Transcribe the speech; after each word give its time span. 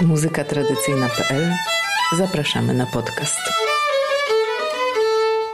Muzyka 0.00 0.44
tradycyjna.pl 0.44 1.52
Zapraszamy 2.18 2.74
na 2.74 2.86
podcast. 2.86 3.40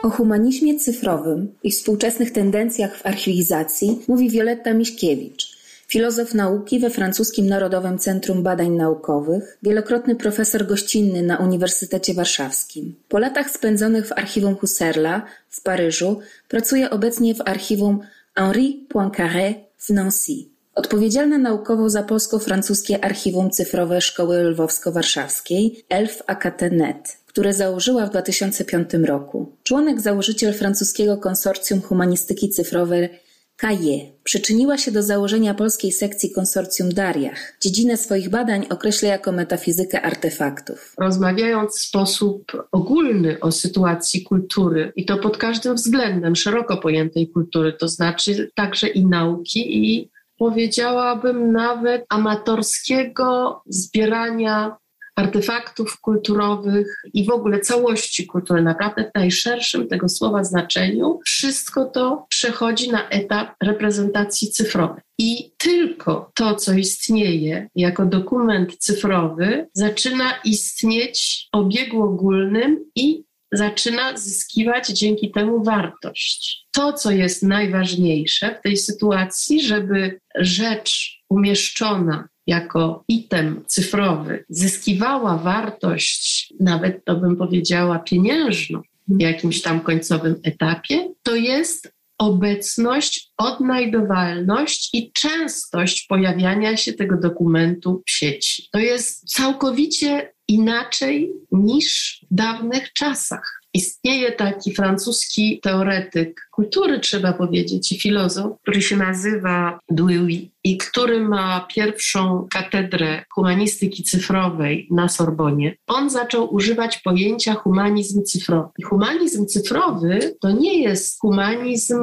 O 0.03 0.11
humanizmie 0.11 0.79
cyfrowym 0.79 1.55
i 1.63 1.71
współczesnych 1.71 2.33
tendencjach 2.33 2.97
w 2.97 3.07
archiwizacji 3.07 4.03
mówi 4.09 4.31
Wioletta 4.31 4.75
Miśkiewicz, 4.75 5.59
filozof 5.87 6.35
nauki 6.35 6.81
we 6.81 6.91
Francuskim 6.91 7.47
Narodowym 7.47 7.99
Centrum 7.99 8.43
Badań 8.43 8.71
Naukowych, 8.71 9.59
wielokrotny 9.63 10.17
profesor 10.17 10.67
gościnny 10.67 11.23
na 11.23 11.37
Uniwersytecie 11.37 12.15
Warszawskim. 12.15 12.95
Po 13.09 13.19
latach 13.19 13.51
spędzonych 13.51 14.07
w 14.09 14.13
archiwum 14.13 14.57
Husserla 14.57 15.23
w 15.49 15.63
Paryżu 15.63 16.21
pracuje 16.49 16.91
obecnie 16.91 17.35
w 17.35 17.41
archiwum 17.41 18.01
Henri 18.35 18.87
Poincaré 18.95 19.55
w 19.79 19.91
Nancy. 19.91 20.54
Odpowiedzialna 20.75 21.39
naukowo 21.39 21.91
za 21.91 22.03
polsko-francuskie 22.03 23.05
archiwum 23.05 23.51
cyfrowe 23.51 24.01
Szkoły 24.01 24.37
Lwowsko-Warszawskiej 24.43 25.85
ELF 25.89 26.23
AKT.net, 26.27 27.19
które 27.27 27.53
założyła 27.53 28.07
w 28.07 28.11
2005 28.11 28.91
roku. 29.05 29.57
Członek 29.63 30.01
założyciel 30.01 30.55
francuskiego 30.55 31.17
konsorcjum 31.17 31.81
humanistyki 31.81 32.49
cyfrowej 32.49 33.09
Kaje 33.57 34.13
przyczyniła 34.25 34.79
się 34.79 34.93
do 34.93 35.03
założenia 35.03 35.55
polskiej 35.55 35.93
sekcji 35.93 36.33
konsorcjum 36.33 36.89
Dariach. 36.93 37.57
Dziedzinę 37.61 37.97
swoich 37.97 38.31
badań 38.31 38.67
określa 38.71 39.09
jako 39.09 39.33
metafizykę 39.33 40.03
artefaktów. 40.03 40.95
Rozmawiając 40.99 41.77
w 41.77 41.81
sposób 41.81 42.53
ogólny 42.73 43.41
o 43.41 43.53
sytuacji 43.53 44.23
kultury 44.23 44.93
i 44.97 45.05
to 45.05 45.19
pod 45.19 45.37
każdym 45.37 45.75
względem 45.75 46.37
szeroko 46.37 46.77
pojętej 46.77 47.29
kultury, 47.29 47.73
to 47.73 47.89
znaczy 47.89 48.51
także 48.55 48.89
i 48.89 49.07
nauki 49.07 49.87
i 49.87 50.11
powiedziałabym 50.45 51.53
nawet 51.53 52.05
amatorskiego 52.09 53.63
zbierania 53.67 54.77
artefaktów 55.17 56.01
kulturowych 56.01 57.03
i 57.15 57.25
w 57.25 57.31
ogóle 57.31 57.61
całości 57.61 58.27
kultury, 58.27 58.63
naprawdę 58.63 59.05
w 59.05 59.15
najszerszym 59.15 59.89
tego 59.89 60.09
słowa 60.09 60.45
znaczeniu, 60.45 61.21
wszystko 61.25 61.85
to 61.85 62.27
przechodzi 62.29 62.91
na 62.91 63.09
etap 63.09 63.55
reprezentacji 63.63 64.51
cyfrowej. 64.51 65.03
I 65.19 65.53
tylko 65.59 66.31
to, 66.35 66.55
co 66.55 66.73
istnieje 66.73 67.69
jako 67.77 68.07
dokument 68.07 68.77
cyfrowy, 68.79 69.69
zaczyna 69.73 70.25
istnieć 70.45 71.49
w 71.53 71.57
obiegu 71.57 72.03
ogólnym 72.03 72.85
i 72.97 73.25
zaczyna 73.57 74.17
zyskiwać 74.17 74.89
dzięki 74.89 75.31
temu 75.31 75.65
wartość. 75.65 76.67
To, 76.73 76.93
co 76.93 77.11
jest 77.11 77.43
najważniejsze 77.43 78.57
w 78.59 78.63
tej 78.63 78.77
sytuacji, 78.77 79.63
żeby 79.63 80.21
rzecz 80.39 81.21
umieszczona 81.29 82.29
jako 82.47 83.05
item 83.09 83.65
cyfrowy 83.67 84.45
zyskiwała 84.49 85.39
wartość, 85.39 86.53
nawet 86.61 87.05
to 87.05 87.17
bym 87.17 87.37
powiedziała 87.37 87.99
pieniężną 87.99 88.83
w 89.09 89.21
jakimś 89.21 89.63
tam 89.63 89.81
końcowym 89.81 90.41
etapie, 90.45 91.15
to 91.23 91.37
jest 91.37 91.95
obecność, 92.19 93.33
odnajdowalność 93.37 94.91
i 94.93 95.13
częstość 95.13 96.07
pojawiania 96.07 96.77
się 96.77 96.93
tego 96.93 97.17
dokumentu 97.17 98.03
w 98.07 98.11
sieci. 98.11 98.69
To 98.73 98.79
jest 98.79 99.33
całkowicie 99.33 100.34
inaczej 100.49 101.33
niż 101.53 102.19
w 102.31 102.35
dawnych 102.35 102.93
czasach. 102.93 103.61
Istnieje 103.75 104.33
taki 104.33 104.75
francuski 104.75 105.61
teoretyk 105.63 106.49
kultury, 106.51 107.01
trzeba 107.01 107.33
powiedzieć, 107.33 107.93
i 107.93 108.01
filozof, 108.01 108.53
który 108.63 108.83
się 108.83 108.97
nazywa 108.97 109.79
Dewey 109.91 110.51
i 110.65 110.77
który 110.77 111.21
ma 111.21 111.67
pierwszą 111.75 112.47
katedrę 112.51 113.25
humanistyki 113.35 114.03
cyfrowej 114.03 114.89
na 114.91 115.09
Sorbonie. 115.09 115.77
On 115.87 116.11
zaczął 116.11 116.55
używać 116.55 116.99
pojęcia 116.99 117.55
humanizm 117.55 118.23
cyfrowy. 118.25 118.69
Humanizm 118.85 119.47
cyfrowy 119.47 120.37
to 120.41 120.51
nie 120.51 120.83
jest 120.83 121.21
humanizm 121.21 121.99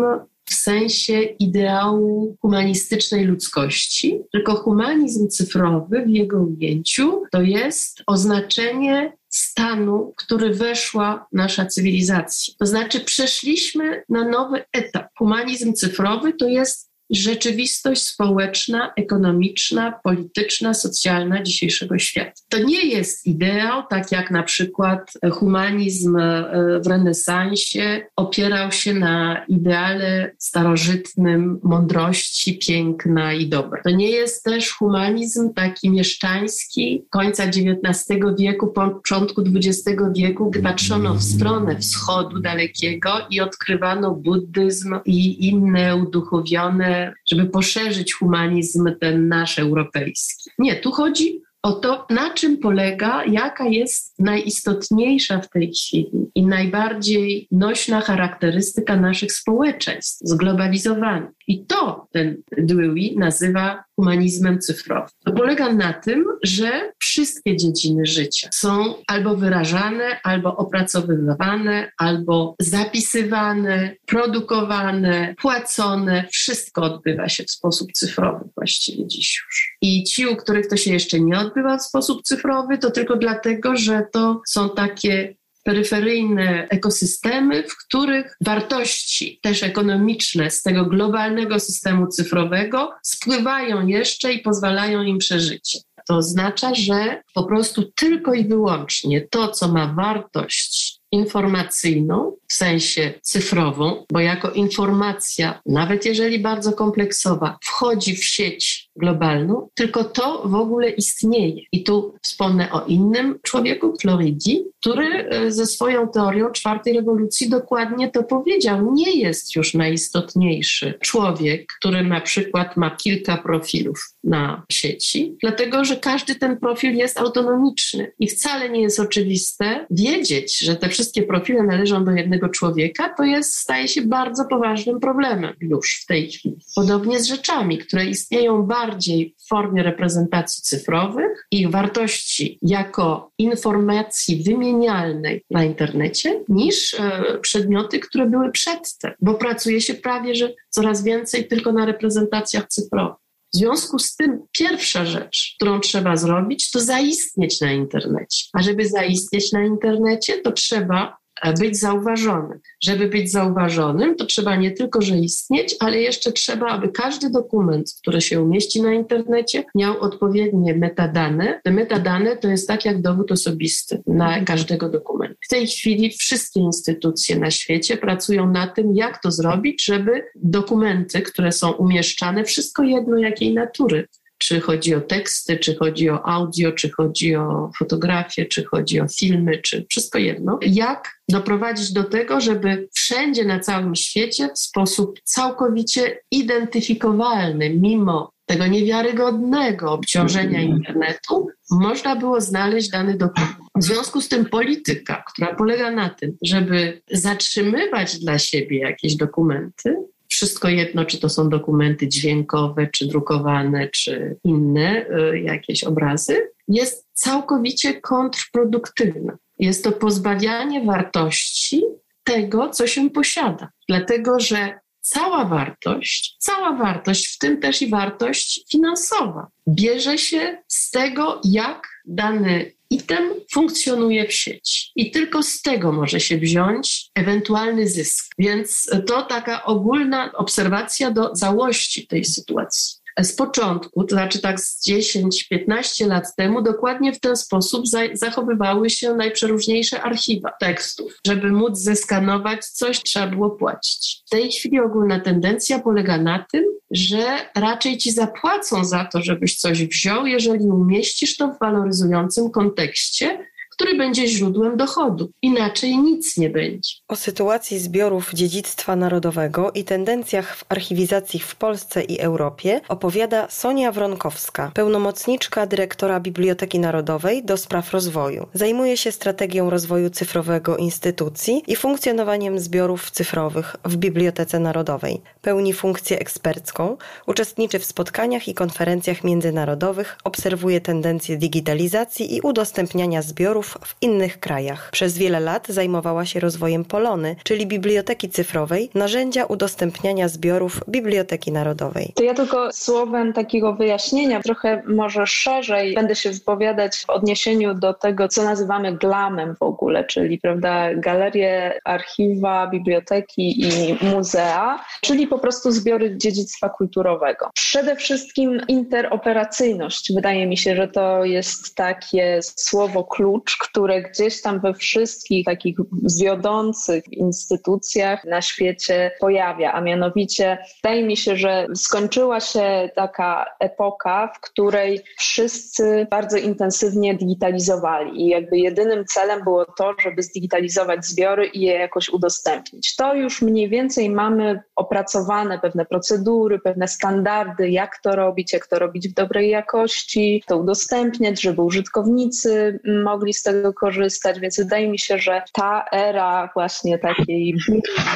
w 0.46 0.54
sensie 0.54 1.22
ideału 1.22 2.38
humanistycznej 2.42 3.26
ludzkości, 3.26 4.22
tylko 4.32 4.56
humanizm 4.56 5.28
cyfrowy 5.28 6.04
w 6.06 6.10
jego 6.10 6.38
ujęciu 6.42 7.24
to 7.32 7.42
jest 7.42 8.04
oznaczenie 8.08 9.14
stanu, 9.30 10.14
w 10.14 10.16
który 10.16 10.54
weszła 10.54 11.28
nasza 11.32 11.66
cywilizacja. 11.66 12.54
To 12.60 12.66
znaczy, 12.66 13.00
przeszliśmy 13.00 14.04
na 14.10 14.30
nowy 14.30 14.64
etap. 14.74 15.08
Humanizm 15.18 15.74
cyfrowy 15.74 16.34
to 16.34 16.48
jest 16.48 16.91
rzeczywistość 17.12 18.02
społeczna, 18.02 18.94
ekonomiczna, 18.96 20.00
polityczna, 20.04 20.74
socjalna 20.74 21.44
dzisiejszego 21.44 21.98
świata. 21.98 22.32
To 22.50 22.64
nie 22.64 22.86
jest 22.86 23.28
ideał, 23.28 23.84
tak 23.90 24.12
jak 24.12 24.32
na 24.32 24.44
przykład 24.44 25.12
humanizm 25.32 26.18
e, 26.18 26.52
w 26.84 26.88
renesansie 26.88 28.02
opierał 28.16 28.72
się 28.72 28.94
na 28.94 29.46
ideale 29.48 30.32
starożytnym 30.38 31.60
mądrości, 31.64 32.60
piękna 32.68 33.34
i 33.34 33.48
dobra. 33.48 33.82
To 33.84 33.90
nie 33.90 34.10
jest 34.10 34.44
też 34.44 34.72
humanizm 34.72 35.54
taki 35.54 35.90
mieszczański 35.90 37.06
końca 37.10 37.44
XIX 37.44 38.08
wieku, 38.40 38.68
początku 38.68 39.42
XX 39.42 40.02
wieku, 40.16 40.50
gdy 40.50 40.62
patrzono 40.62 41.14
w 41.14 41.24
stronę 41.24 41.80
wschodu 41.80 42.40
dalekiego 42.40 43.10
i 43.30 43.42
odkrywano 43.42 44.12
buddyzm 44.16 44.96
i 45.06 45.48
inne 45.48 45.96
uduchowione 45.96 47.01
żeby 47.26 47.46
poszerzyć 47.46 48.14
humanizm 48.14 48.96
ten 49.00 49.28
nasz 49.28 49.60
europejski. 49.60 50.50
Nie, 50.60 50.76
tu 50.76 50.92
chodzi 50.92 51.42
o 51.64 51.72
to, 51.72 52.06
na 52.10 52.34
czym 52.34 52.58
polega, 52.58 53.26
jaka 53.26 53.68
jest 53.68 54.20
najistotniejsza 54.20 55.42
w 55.42 55.50
tej 55.50 55.74
chwili 55.74 56.32
i 56.36 56.46
najbardziej 56.46 57.48
nośna 57.52 58.02
charakterystyka 58.02 58.96
naszych 58.96 59.34
społeczeństw 59.34 60.20
zglobalizowanych. 60.24 61.30
I 61.48 61.66
to 61.66 62.08
ten 62.12 62.38
Dewey 62.58 63.16
nazywa 63.18 63.84
humanizmem 63.96 64.60
cyfrowym. 64.60 65.10
To 65.26 65.32
polega 65.32 65.74
na 65.74 65.94
tym, 65.94 66.26
że 66.44 66.92
wszystkie 67.00 67.58
dziedziny 67.58 68.06
życia 68.06 68.50
są 68.54 68.94
albo 69.08 69.36
wyrażane, 69.36 70.20
albo 70.24 70.58
opracowywane, 70.58 71.92
albo 71.98 72.56
zapisywane, 72.60 73.96
produkowane, 74.06 75.36
płacone. 75.42 76.28
Wszystko 76.32 76.82
odbywa 76.82 77.30
się 77.30 77.44
w 77.44 77.52
sposób 77.52 77.92
cyfrowy 77.92 78.50
właściwie 78.56 79.08
dziś 79.08 79.44
już. 79.46 79.78
I 79.82 80.04
ci, 80.04 80.28
u 80.28 80.36
których 80.36 80.68
to 80.68 80.78
się 80.78 80.94
jeszcze 80.94 81.20
nie 81.20 81.40
odbywa 81.40 81.51
w 81.80 81.82
sposób 81.82 82.22
cyfrowy, 82.24 82.78
to 82.78 82.92
tylko 82.92 83.16
dlatego, 83.16 83.78
że 83.78 84.06
to 84.14 84.42
są 84.48 84.70
takie 84.70 85.36
peryferyjne 85.64 86.68
ekosystemy, 86.70 87.64
w 87.64 87.78
których 87.78 88.38
wartości 88.46 89.40
też 89.42 89.64
ekonomiczne 89.64 90.52
z 90.52 90.64
tego 90.64 90.86
globalnego 90.86 91.60
systemu 91.60 92.08
cyfrowego 92.08 92.92
spływają 93.04 93.88
jeszcze 93.88 94.34
i 94.34 94.40
pozwalają 94.40 95.02
im 95.02 95.18
przeżycie. 95.18 95.80
To 96.08 96.18
oznacza, 96.18 96.76
że 96.76 97.22
po 97.34 97.44
prostu 97.44 97.92
tylko 97.96 98.34
i 98.34 98.48
wyłącznie 98.48 99.22
to, 99.22 99.48
co 99.48 99.68
ma 99.68 99.94
wartość 99.94 101.02
informacyjną, 101.12 102.38
w 102.48 102.54
sensie 102.54 103.14
cyfrową, 103.22 104.06
bo 104.12 104.20
jako 104.20 104.52
informacja, 104.52 105.62
nawet 105.66 106.06
jeżeli 106.06 106.40
bardzo 106.40 106.74
kompleksowa, 106.74 107.58
wchodzi 107.64 108.16
w 108.16 108.24
sieć 108.24 108.90
globalną, 108.96 109.70
tylko 109.74 110.04
to 110.04 110.44
w 110.46 110.56
ogóle 110.56 110.90
istnieje. 110.90 111.62
I 111.72 111.84
tu 111.84 112.14
wspomnę 112.22 112.72
o 112.72 112.86
innym 112.86 113.40
człowieku, 113.42 113.94
Floridi, 114.02 114.64
który 114.82 115.06
e, 115.06 115.52
ze 115.52 115.66
swoją 115.66 116.08
teorią 116.08 116.52
czwartej 116.52 116.94
rewolucji 116.94 117.50
dokładnie 117.50 118.12
to 118.12 118.24
powiedział. 118.24 118.94
Nie 118.94 119.12
jest 119.12 119.56
już 119.56 119.74
najistotniejszy 119.74 120.94
człowiek, 121.00 121.74
który 121.80 122.04
na 122.04 122.22
przykład 122.22 122.78
ma 122.78 122.96
kilka 122.96 123.38
profilów 123.38 124.16
na 124.24 124.64
sieci, 124.72 125.36
dlatego 125.42 125.86
że 125.86 125.96
każdy 125.96 126.36
ten 126.36 126.58
profil 126.58 126.96
jest 126.96 127.18
autonomiczny 127.18 128.12
i 128.20 128.28
wcale 128.28 128.70
nie 128.70 128.82
jest 128.82 129.00
oczywiste 129.00 129.86
wiedzieć, 129.92 130.60
że 130.60 130.76
te 130.76 130.90
wszystkie 130.90 131.24
profile 131.24 131.64
należą 131.64 132.06
do 132.06 132.12
jednego 132.12 132.50
człowieka, 132.50 133.14
to 133.18 133.24
jest, 133.24 133.54
staje 133.54 133.88
się 133.88 134.02
bardzo 134.02 134.46
poważnym 134.46 135.00
problemem 135.00 135.54
już 135.62 136.00
w 136.04 136.06
tej 136.06 136.32
chwili. 136.32 136.58
Podobnie 136.76 137.20
z 137.20 137.26
rzeczami, 137.26 137.78
które 137.78 138.06
istnieją 138.06 138.66
bardziej 138.86 139.36
w 139.38 139.48
formie 139.48 139.84
reprezentacji 139.84 140.64
cyfrowych, 140.64 141.48
ich 141.52 141.72
wartości 141.72 142.60
jako 142.62 143.32
informacji 143.38 144.44
wymienialnej 144.44 145.46
na 145.50 145.64
internecie, 145.64 146.44
niż 146.50 146.94
e, 146.94 147.40
przedmioty, 147.42 148.00
które 148.00 148.26
były 148.26 148.52
przedtem, 148.52 149.12
bo 149.20 149.34
pracuje 149.34 149.82
się 149.82 149.94
prawie, 149.94 150.36
że 150.36 150.54
coraz 150.70 151.04
więcej 151.04 151.48
tylko 151.48 151.74
na 151.74 151.86
reprezentacjach 151.86 152.68
cyfrowych. 152.68 153.22
W 153.54 153.58
związku 153.58 154.00
z 154.00 154.16
tym 154.16 154.40
pierwsza 154.52 155.06
rzecz, 155.06 155.54
którą 155.56 155.80
trzeba 155.80 156.16
zrobić, 156.16 156.72
to 156.72 156.80
zaistnieć 156.80 157.62
na 157.62 157.72
internecie. 157.72 158.46
A 158.54 158.62
żeby 158.62 158.90
zaistnieć 158.90 159.52
na 159.52 159.66
internecie, 159.66 160.42
to 160.42 160.52
trzeba 160.52 161.18
być 161.60 161.80
zauważony. 161.80 162.60
Żeby 162.84 163.08
być 163.08 163.32
zauważonym, 163.32 164.16
to 164.16 164.26
trzeba 164.26 164.56
nie 164.56 164.72
tylko, 164.72 165.02
że 165.02 165.18
istnieć, 165.18 165.76
ale 165.80 166.02
jeszcze 166.02 166.32
trzeba, 166.32 166.68
aby 166.68 166.90
każdy 166.90 167.30
dokument, 167.30 167.94
który 168.02 168.22
się 168.22 168.42
umieści 168.42 168.82
na 168.82 168.94
internecie, 168.94 169.64
miał 169.76 170.00
odpowiednie 170.00 170.76
metadane. 170.76 171.62
Te 171.64 171.72
metadane 171.72 172.38
to 172.38 172.48
jest 172.48 172.68
tak 172.68 172.86
jak 172.86 173.02
dowód 173.02 173.32
osobisty 173.32 174.04
na 174.08 174.46
każdego 174.46 174.90
dokumentu. 174.90 175.38
W 175.46 175.50
tej 175.50 175.68
chwili 175.68 176.12
wszystkie 176.12 176.60
instytucje 176.60 177.40
na 177.40 177.52
świecie 177.52 177.98
pracują 177.98 178.52
na 178.52 178.68
tym, 178.68 178.96
jak 178.96 179.22
to 179.22 179.32
zrobić, 179.32 179.86
żeby 179.86 180.24
dokumenty, 180.36 181.22
które 181.22 181.52
są 181.52 181.72
umieszczane, 181.72 182.44
wszystko 182.44 182.84
jedno 182.84 183.18
jakiej 183.18 183.54
natury, 183.54 184.08
czy 184.42 184.60
chodzi 184.60 184.96
o 184.96 185.02
teksty, 185.02 185.58
czy 185.58 185.76
chodzi 185.76 186.10
o 186.10 186.28
audio, 186.28 186.72
czy 186.72 186.90
chodzi 186.90 187.36
o 187.36 187.72
fotografię, 187.80 188.46
czy 188.46 188.64
chodzi 188.64 189.02
o 189.02 189.08
filmy, 189.08 189.58
czy 189.58 189.86
wszystko 189.90 190.20
jedno. 190.20 190.60
Jak 190.62 191.20
doprowadzić 191.30 191.94
do 191.94 192.04
tego, 192.04 192.42
żeby 192.42 192.90
wszędzie 192.94 193.46
na 193.46 193.60
całym 193.60 193.96
świecie 193.96 194.50
w 194.56 194.60
sposób 194.60 195.20
całkowicie 195.24 196.20
identyfikowalny, 196.32 197.70
mimo 197.70 198.32
tego 198.46 198.68
niewiarygodnego 198.68 199.92
obciążenia 199.92 200.60
mhm. 200.60 200.70
internetu, 200.70 201.48
można 201.72 202.16
było 202.16 202.42
znaleźć 202.42 202.90
dany 202.90 203.18
dokument. 203.18 203.56
W 203.76 203.84
związku 203.84 204.22
z 204.22 204.30
tym 204.30 204.46
polityka, 204.46 205.24
która 205.34 205.56
polega 205.56 205.92
na 205.92 206.10
tym, 206.10 206.38
żeby 206.42 207.02
zatrzymywać 207.12 208.20
dla 208.20 208.40
siebie 208.40 208.80
jakieś 208.80 209.16
dokumenty, 209.16 209.96
wszystko 210.32 210.70
jedno, 210.70 211.06
czy 211.06 211.20
to 211.20 211.30
są 211.30 211.50
dokumenty 211.50 212.08
dźwiękowe, 212.08 212.88
czy 212.88 213.08
drukowane, 213.08 213.88
czy 213.88 214.38
inne 214.44 215.06
y, 215.06 215.40
jakieś 215.40 215.84
obrazy, 215.84 216.52
jest 216.68 217.08
całkowicie 217.14 218.02
kontrproduktywne. 218.02 219.38
Jest 219.60 219.84
to 219.84 219.92
pozbawianie 219.92 220.86
wartości 220.86 221.84
tego, 222.24 222.70
co 222.70 222.88
się 222.88 223.10
posiada. 223.10 223.70
Dlatego, 223.90 224.40
że 224.40 224.80
cała 225.02 225.46
wartość, 225.46 226.36
cała 226.40 226.76
wartość, 226.76 227.36
w 227.36 227.38
tym 227.38 227.60
też 227.60 227.82
i 227.82 227.90
wartość 227.90 228.66
finansowa, 228.72 229.48
bierze 229.68 230.18
się 230.18 230.58
z 230.68 230.92
tego, 230.92 231.42
jak 231.44 231.88
dany 232.06 232.72
item 232.92 233.30
funkcjonuje 233.52 234.28
w 234.28 234.34
sieci. 234.34 234.92
I 234.96 235.12
tylko 235.12 235.44
z 235.44 235.62
tego 235.62 235.92
może 235.92 236.20
się 236.20 236.38
wziąć 236.38 237.10
ewentualny 237.16 237.88
zysk. 237.88 238.26
Więc 238.38 238.90
to 239.08 239.22
taka 239.22 239.64
ogólna 239.64 240.32
obserwacja 240.34 241.12
do 241.12 241.30
całości 241.30 242.08
tej 242.08 242.26
sytuacji 242.26 243.02
z 243.20 243.36
początku, 243.36 244.04
to 244.04 244.16
znaczy 244.16 244.42
tak 244.42 244.60
z 244.60 244.88
10-15 244.88 246.08
lat 246.08 246.36
temu, 246.36 246.62
dokładnie 246.62 247.14
w 247.14 247.20
ten 247.20 247.36
sposób 247.36 247.86
zachowywały 248.14 248.90
się 248.90 249.14
najprzeróżniejsze 249.14 250.02
archiwa 250.02 250.52
tekstów. 250.60 251.20
Żeby 251.28 251.52
móc 251.52 251.78
zeskanować 251.78 252.66
coś, 252.66 253.04
trzeba 253.04 253.28
było 253.28 253.50
płacić. 253.50 254.24
W 254.28 254.30
tej 254.30 254.52
chwili 254.52 254.80
ogólna 254.80 255.20
tendencja 255.20 255.80
polega 255.80 256.18
na 256.18 256.46
tym, 256.52 256.64
że 256.92 257.38
raczej 257.56 257.98
ci 257.98 258.12
zapłacą 258.12 258.86
za 258.86 259.06
to, 259.06 259.22
żebyś 259.22 259.56
coś 259.56 259.88
wziął, 259.88 260.26
jeżeli 260.26 260.66
umieścisz 260.66 261.38
to 261.38 261.48
w 261.48 261.60
waloryzującym 261.60 262.52
kontekście, 262.52 263.51
który 263.82 263.98
będzie 263.98 264.28
źródłem 264.28 264.78
dochodu. 264.78 265.32
Inaczej 265.42 265.98
nic 265.98 266.38
nie 266.38 266.50
będzie. 266.50 266.90
O 267.08 267.16
sytuacji 267.16 267.80
zbiorów 267.80 268.32
dziedzictwa 268.34 268.96
narodowego 268.96 269.72
i 269.72 269.84
tendencjach 269.84 270.56
w 270.56 270.66
archiwizacji 270.70 271.40
w 271.40 271.56
Polsce 271.56 272.04
i 272.04 272.20
Europie 272.20 272.82
opowiada 272.88 273.48
Sonia 273.50 273.92
Wronkowska, 273.92 274.72
pełnomocniczka 274.74 275.66
dyrektora 275.66 276.20
Biblioteki 276.20 276.80
Narodowej 276.80 277.44
do 277.44 277.58
spraw 277.58 277.92
rozwoju. 277.92 278.48
Zajmuje 278.54 278.98
się 278.98 279.12
strategią 279.12 279.70
rozwoju 279.70 280.10
cyfrowego 280.10 280.78
instytucji 280.78 281.64
i 281.68 281.76
funkcjonowaniem 281.76 282.60
zbiorów 282.60 283.12
cyfrowych 283.12 283.76
w 283.86 283.96
Bibliotece 283.98 284.60
Narodowej. 284.60 285.22
Pełni 285.42 285.74
funkcję 285.74 286.20
ekspercką, 286.20 286.98
uczestniczy 287.28 287.80
w 287.80 287.86
spotkaniach 287.86 288.48
i 288.48 288.54
konferencjach 288.54 289.24
międzynarodowych, 289.24 290.18
obserwuje 290.24 290.82
tendencje 290.82 291.38
digitalizacji 291.38 292.36
i 292.36 292.42
udostępniania 292.42 293.22
zbiorów 293.22 293.71
w 293.86 293.96
innych 294.02 294.40
krajach. 294.40 294.90
Przez 294.92 295.18
wiele 295.18 295.40
lat 295.40 295.68
zajmowała 295.68 296.26
się 296.26 296.40
rozwojem 296.40 296.86
Polony, 296.86 297.36
czyli 297.44 297.68
Biblioteki 297.68 298.30
Cyfrowej, 298.30 298.90
narzędzia 298.96 299.46
udostępniania 299.46 300.28
zbiorów 300.28 300.82
Biblioteki 300.90 301.52
Narodowej. 301.52 302.14
To 302.16 302.24
ja 302.24 302.34
tylko 302.34 302.72
słowem 302.72 303.34
takiego 303.34 303.74
wyjaśnienia, 303.74 304.42
trochę 304.42 304.84
może 304.88 305.28
szerzej 305.28 305.96
będę 305.96 306.16
się 306.16 306.32
wypowiadać 306.32 306.98
w 306.98 307.10
odniesieniu 307.10 307.74
do 307.74 307.94
tego, 307.94 308.28
co 308.28 308.44
nazywamy 308.44 308.98
glamem 308.98 309.56
w 309.56 309.64
ogóle, 309.64 310.04
czyli 310.04 310.38
prawda, 310.38 310.96
galerie, 310.96 311.80
archiwa, 311.86 312.68
biblioteki 312.68 313.62
i 313.62 313.98
muzea, 314.02 314.86
czyli 315.02 315.28
po 315.28 315.40
prostu 315.40 315.72
zbiory 315.72 316.18
dziedzictwa 316.18 316.70
kulturowego. 316.70 317.50
Przede 317.54 317.96
wszystkim 317.96 318.62
interoperacyjność. 318.68 320.14
Wydaje 320.16 320.48
mi 320.48 320.58
się, 320.58 320.76
że 320.76 320.88
to 320.88 321.26
jest 321.26 321.76
takie 321.76 322.40
słowo 322.42 323.04
klucz, 323.04 323.58
które 323.62 324.02
gdzieś 324.02 324.42
tam 324.42 324.60
we 324.60 324.74
wszystkich 324.74 325.46
takich 325.46 325.78
wiodących 326.22 327.14
instytucjach 327.14 328.26
na 328.26 328.42
świecie 328.42 329.12
pojawia, 329.20 329.74
a 329.74 329.82
mianowicie 329.82 330.58
wydaje 330.84 331.04
mi 331.04 331.18
się, 331.18 331.36
że 331.36 331.68
skończyła 331.76 332.40
się 332.40 332.90
taka 332.96 333.46
epoka, 333.60 334.34
w 334.36 334.42
której 334.42 335.00
wszyscy 335.18 336.08
bardzo 336.12 336.38
intensywnie 336.38 337.16
digitalizowali 337.16 338.22
i 338.22 338.28
jakby 338.28 338.58
jedynym 338.58 339.06
celem 339.06 339.44
było 339.44 339.66
to, 339.66 339.94
żeby 340.04 340.24
zdigitalizować 340.24 341.06
zbiory 341.06 341.46
i 341.46 341.62
je 341.62 341.74
jakoś 341.74 342.10
udostępnić. 342.10 342.96
To 342.96 343.16
już 343.16 343.42
mniej 343.42 343.70
więcej 343.70 344.10
mamy 344.10 344.62
opracowane 344.76 345.60
pewne 345.60 345.86
procedury, 345.86 346.60
pewne 346.60 346.88
standardy, 346.88 347.70
jak 347.70 348.00
to 348.04 348.16
robić, 348.16 348.54
jak 348.54 348.68
to 348.68 348.80
robić 348.80 349.10
w 349.10 349.14
dobrej 349.14 349.50
jakości, 349.50 350.44
to 350.48 350.58
udostępniać, 350.58 351.42
żeby 351.42 351.62
użytkownicy 351.62 352.80
mogli 353.04 353.34
z 353.34 353.44
tego 353.44 353.51
korzystać, 353.76 354.40
więc 354.40 354.58
wydaje 354.58 354.90
mi 354.90 355.00
się, 355.00 355.18
że 355.18 355.42
ta 355.54 355.86
era 355.92 356.50
właśnie 356.54 357.00
takiej 357.00 357.56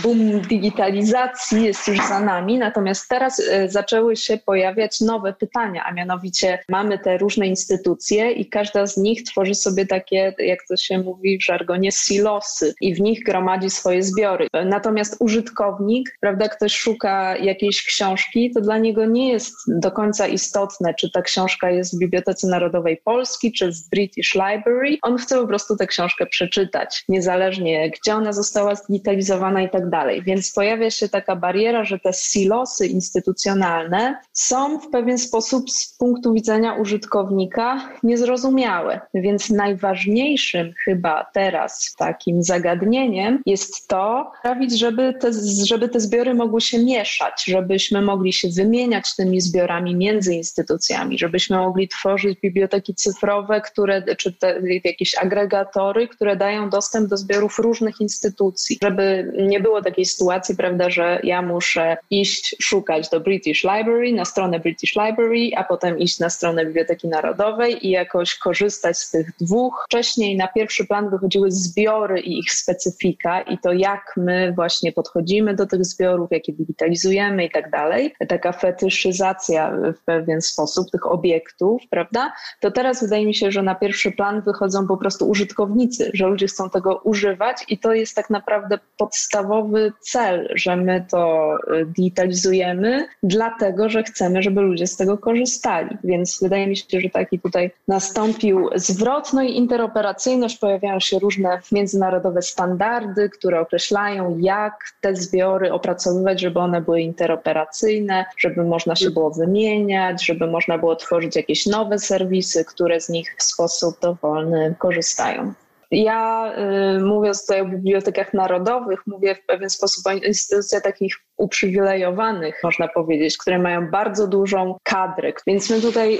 boom 0.04 0.42
digitalizacji 0.42 1.64
jest 1.64 1.88
już 1.88 2.08
za 2.08 2.20
nami, 2.20 2.58
natomiast 2.58 3.10
teraz 3.10 3.40
e, 3.40 3.70
zaczęły 3.70 4.16
się 4.16 4.38
pojawiać 4.38 5.02
nowe 5.02 5.34
pytania, 5.34 5.84
a 5.86 5.94
mianowicie 5.94 6.60
mamy 6.70 7.00
te 7.00 7.18
różne 7.18 7.48
instytucje 7.48 8.32
i 8.32 8.50
każda 8.50 8.86
z 8.86 8.98
nich 8.98 9.24
tworzy 9.24 9.56
sobie 9.56 9.86
takie, 9.86 10.34
jak 10.40 10.60
to 10.70 10.78
się 10.78 11.00
mówi 11.00 11.38
w 11.38 11.46
żargonie, 11.46 11.92
silosy 11.92 12.74
i 12.82 12.96
w 12.96 13.02
nich 13.02 13.24
gromadzi 13.24 13.70
swoje 13.70 14.04
zbiory. 14.04 14.48
Natomiast 14.66 15.16
użytkownik, 15.20 16.18
prawda, 16.22 16.50
ktoś 16.50 16.76
szuka 16.76 17.38
jakiejś 17.38 17.84
książki, 17.84 18.52
to 18.52 18.62
dla 18.62 18.78
niego 18.78 19.06
nie 19.06 19.32
jest 19.32 19.56
do 19.68 19.92
końca 19.92 20.28
istotne, 20.28 20.94
czy 20.94 21.12
ta 21.12 21.22
książka 21.22 21.70
jest 21.70 21.96
w 21.96 22.00
Bibliotece 22.00 22.48
Narodowej 22.48 22.98
Polski, 23.04 23.52
czy 23.52 23.72
w 23.72 23.90
British 23.90 24.34
Library. 24.34 24.98
On 25.02 25.15
chce 25.18 25.42
po 25.42 25.48
prostu 25.48 25.76
tę 25.76 25.88
książkę 25.88 26.26
przeczytać, 26.26 27.04
niezależnie 27.10 27.92
gdzie 27.92 28.16
ona 28.16 28.34
została 28.34 28.76
zdigitalizowana 28.76 29.62
i 29.62 29.70
tak 29.70 29.90
dalej. 29.90 30.24
Więc 30.24 30.54
pojawia 30.54 30.92
się 30.92 31.10
taka 31.10 31.36
bariera, 31.36 31.84
że 31.84 32.00
te 32.00 32.14
silosy 32.14 32.88
instytucjonalne 32.88 34.18
są 34.34 34.80
w 34.80 34.90
pewien 34.90 35.18
sposób 35.18 35.72
z 35.72 35.98
punktu 35.98 36.34
widzenia 36.34 36.74
użytkownika 36.74 37.90
niezrozumiałe. 38.04 39.02
Więc 39.14 39.50
najważniejszym 39.50 40.74
chyba 40.86 41.26
teraz 41.34 41.96
takim 41.98 42.44
zagadnieniem 42.44 43.42
jest 43.46 43.88
to, 43.88 44.32
żeby 44.76 45.14
te, 45.22 45.32
żeby 45.66 45.90
te 45.90 46.00
zbiory 46.00 46.34
mogły 46.34 46.62
się 46.62 46.84
mieszać, 46.84 47.44
żebyśmy 47.48 48.02
mogli 48.02 48.34
się 48.34 48.48
wymieniać 48.56 49.16
tymi 49.16 49.42
zbiorami 49.42 49.96
między 49.96 50.34
instytucjami, 50.34 51.20
żebyśmy 51.20 51.58
mogli 51.58 51.88
tworzyć 51.88 52.40
biblioteki 52.40 52.96
cyfrowe, 52.96 53.62
które, 53.62 54.16
czy 54.16 54.34
te, 54.34 54.62
jakieś 54.84 55.05
agregatory, 55.22 56.08
które 56.08 56.36
dają 56.36 56.70
dostęp 56.70 57.10
do 57.10 57.18
zbiorów 57.18 57.60
różnych 57.60 58.02
instytucji, 58.02 58.78
żeby 58.84 59.34
nie 59.38 59.60
było 59.60 59.82
takiej 59.82 60.06
sytuacji, 60.06 60.56
prawda, 60.56 60.90
że 60.90 61.20
ja 61.24 61.42
muszę 61.42 61.98
iść 62.10 62.56
szukać 62.62 63.10
do 63.10 63.20
British 63.20 63.64
Library, 63.64 64.14
na 64.14 64.26
stronę 64.26 64.60
British 64.60 64.96
Library, 64.96 65.50
a 65.56 65.64
potem 65.64 66.00
iść 66.00 66.20
na 66.20 66.30
stronę 66.30 66.66
Biblioteki 66.66 67.08
Narodowej 67.08 67.88
i 67.88 67.90
jakoś 67.90 68.36
korzystać 68.36 68.98
z 68.98 69.12
tych 69.12 69.32
dwóch. 69.42 69.86
Wcześniej 69.86 70.38
na 70.38 70.48
pierwszy 70.48 70.86
plan 70.86 71.10
wychodziły 71.10 71.52
zbiory 71.52 72.20
i 72.20 72.40
ich 72.40 72.52
specyfika 72.52 73.42
i 73.42 73.58
to 73.58 73.74
jak 73.74 74.14
my 74.18 74.54
właśnie 74.56 74.92
podchodzimy 74.92 75.56
do 75.56 75.66
tych 75.66 75.86
zbiorów, 75.86 76.32
jakie 76.32 76.54
digitalizujemy 76.54 77.46
i 77.46 77.52
tak 77.52 77.70
dalej. 77.70 78.14
Taka 78.30 78.52
fetyszyzacja 78.52 79.78
w 79.98 80.04
pewien 80.06 80.42
sposób 80.42 80.92
tych 80.92 81.12
obiektów, 81.12 81.82
prawda? 81.90 82.34
To 82.60 82.72
teraz 82.72 83.04
wydaje 83.04 83.26
mi 83.26 83.36
się, 83.36 83.52
że 83.52 83.64
na 83.64 83.76
pierwszy 83.76 84.12
plan 84.12 84.42
wychodzą 84.42 84.88
po 84.88 84.95
po 84.96 85.00
prostu 85.00 85.30
użytkownicy, 85.30 86.12
że 86.14 86.28
ludzie 86.28 86.48
chcą 86.48 86.70
tego 86.70 87.02
używać 87.04 87.66
i 87.68 87.78
to 87.78 87.94
jest 87.94 88.16
tak 88.16 88.30
naprawdę 88.30 88.80
podstawowy 88.98 89.94
cel, 90.00 90.50
że 90.56 90.76
my 90.76 91.06
to 91.12 91.54
y, 91.74 91.86
digitalizujemy, 91.86 93.08
dlatego 93.24 93.90
że 93.90 94.04
chcemy, 94.04 94.42
żeby 94.42 94.62
ludzie 94.62 94.88
z 94.88 94.98
tego 94.98 95.18
korzystali. 95.18 95.98
Więc 96.04 96.40
wydaje 96.42 96.68
mi 96.68 96.78
się, 96.78 97.00
że 97.00 97.10
taki 97.10 97.40
tutaj 97.40 97.72
nastąpił 97.88 98.70
zwrot, 98.76 99.34
no 99.34 99.44
i 99.44 99.58
interoperacyjność, 99.58 100.58
pojawiają 100.58 101.00
się 101.00 101.20
różne 101.20 101.60
międzynarodowe 101.72 102.42
standardy, 102.42 103.30
które 103.30 103.60
określają, 103.60 104.38
jak 104.40 104.74
te 105.02 105.16
zbiory 105.16 105.74
opracowywać, 105.74 106.42
żeby 106.42 106.60
one 106.60 106.82
były 106.82 107.02
interoperacyjne, 107.02 108.26
żeby 108.38 108.64
można 108.64 108.96
się 108.96 109.10
było 109.10 109.32
wymieniać, 109.32 110.26
żeby 110.26 110.48
można 110.48 110.78
było 110.78 110.96
tworzyć 110.96 111.36
jakieś 111.36 111.66
nowe 111.66 112.00
serwisy, 112.00 112.66
które 112.66 113.02
z 113.02 113.10
nich 113.10 113.36
w 113.38 113.44
sposób 113.44 114.00
dowolny 114.02 114.76
korzystają. 114.86 115.54
Ja 115.92 116.54
y, 116.98 117.00
mówiąc 117.00 117.42
tutaj 117.42 117.62
o 117.62 117.66
bibliotekach 117.66 118.34
narodowych, 118.34 119.00
mówię 119.08 119.36
w 119.36 119.46
pewien 119.46 119.70
sposób 119.70 120.08
o 120.08 120.12
instytucjach 120.12 120.84
takich 120.84 121.16
uprzywilejowanych, 121.38 122.60
można 122.64 122.88
powiedzieć, 122.88 123.38
które 123.38 123.60
mają 123.60 123.92
bardzo 123.92 124.28
dużą 124.28 124.78
kadrę. 124.84 125.34
Więc 125.48 125.70
my 125.70 125.82
tutaj 125.82 126.20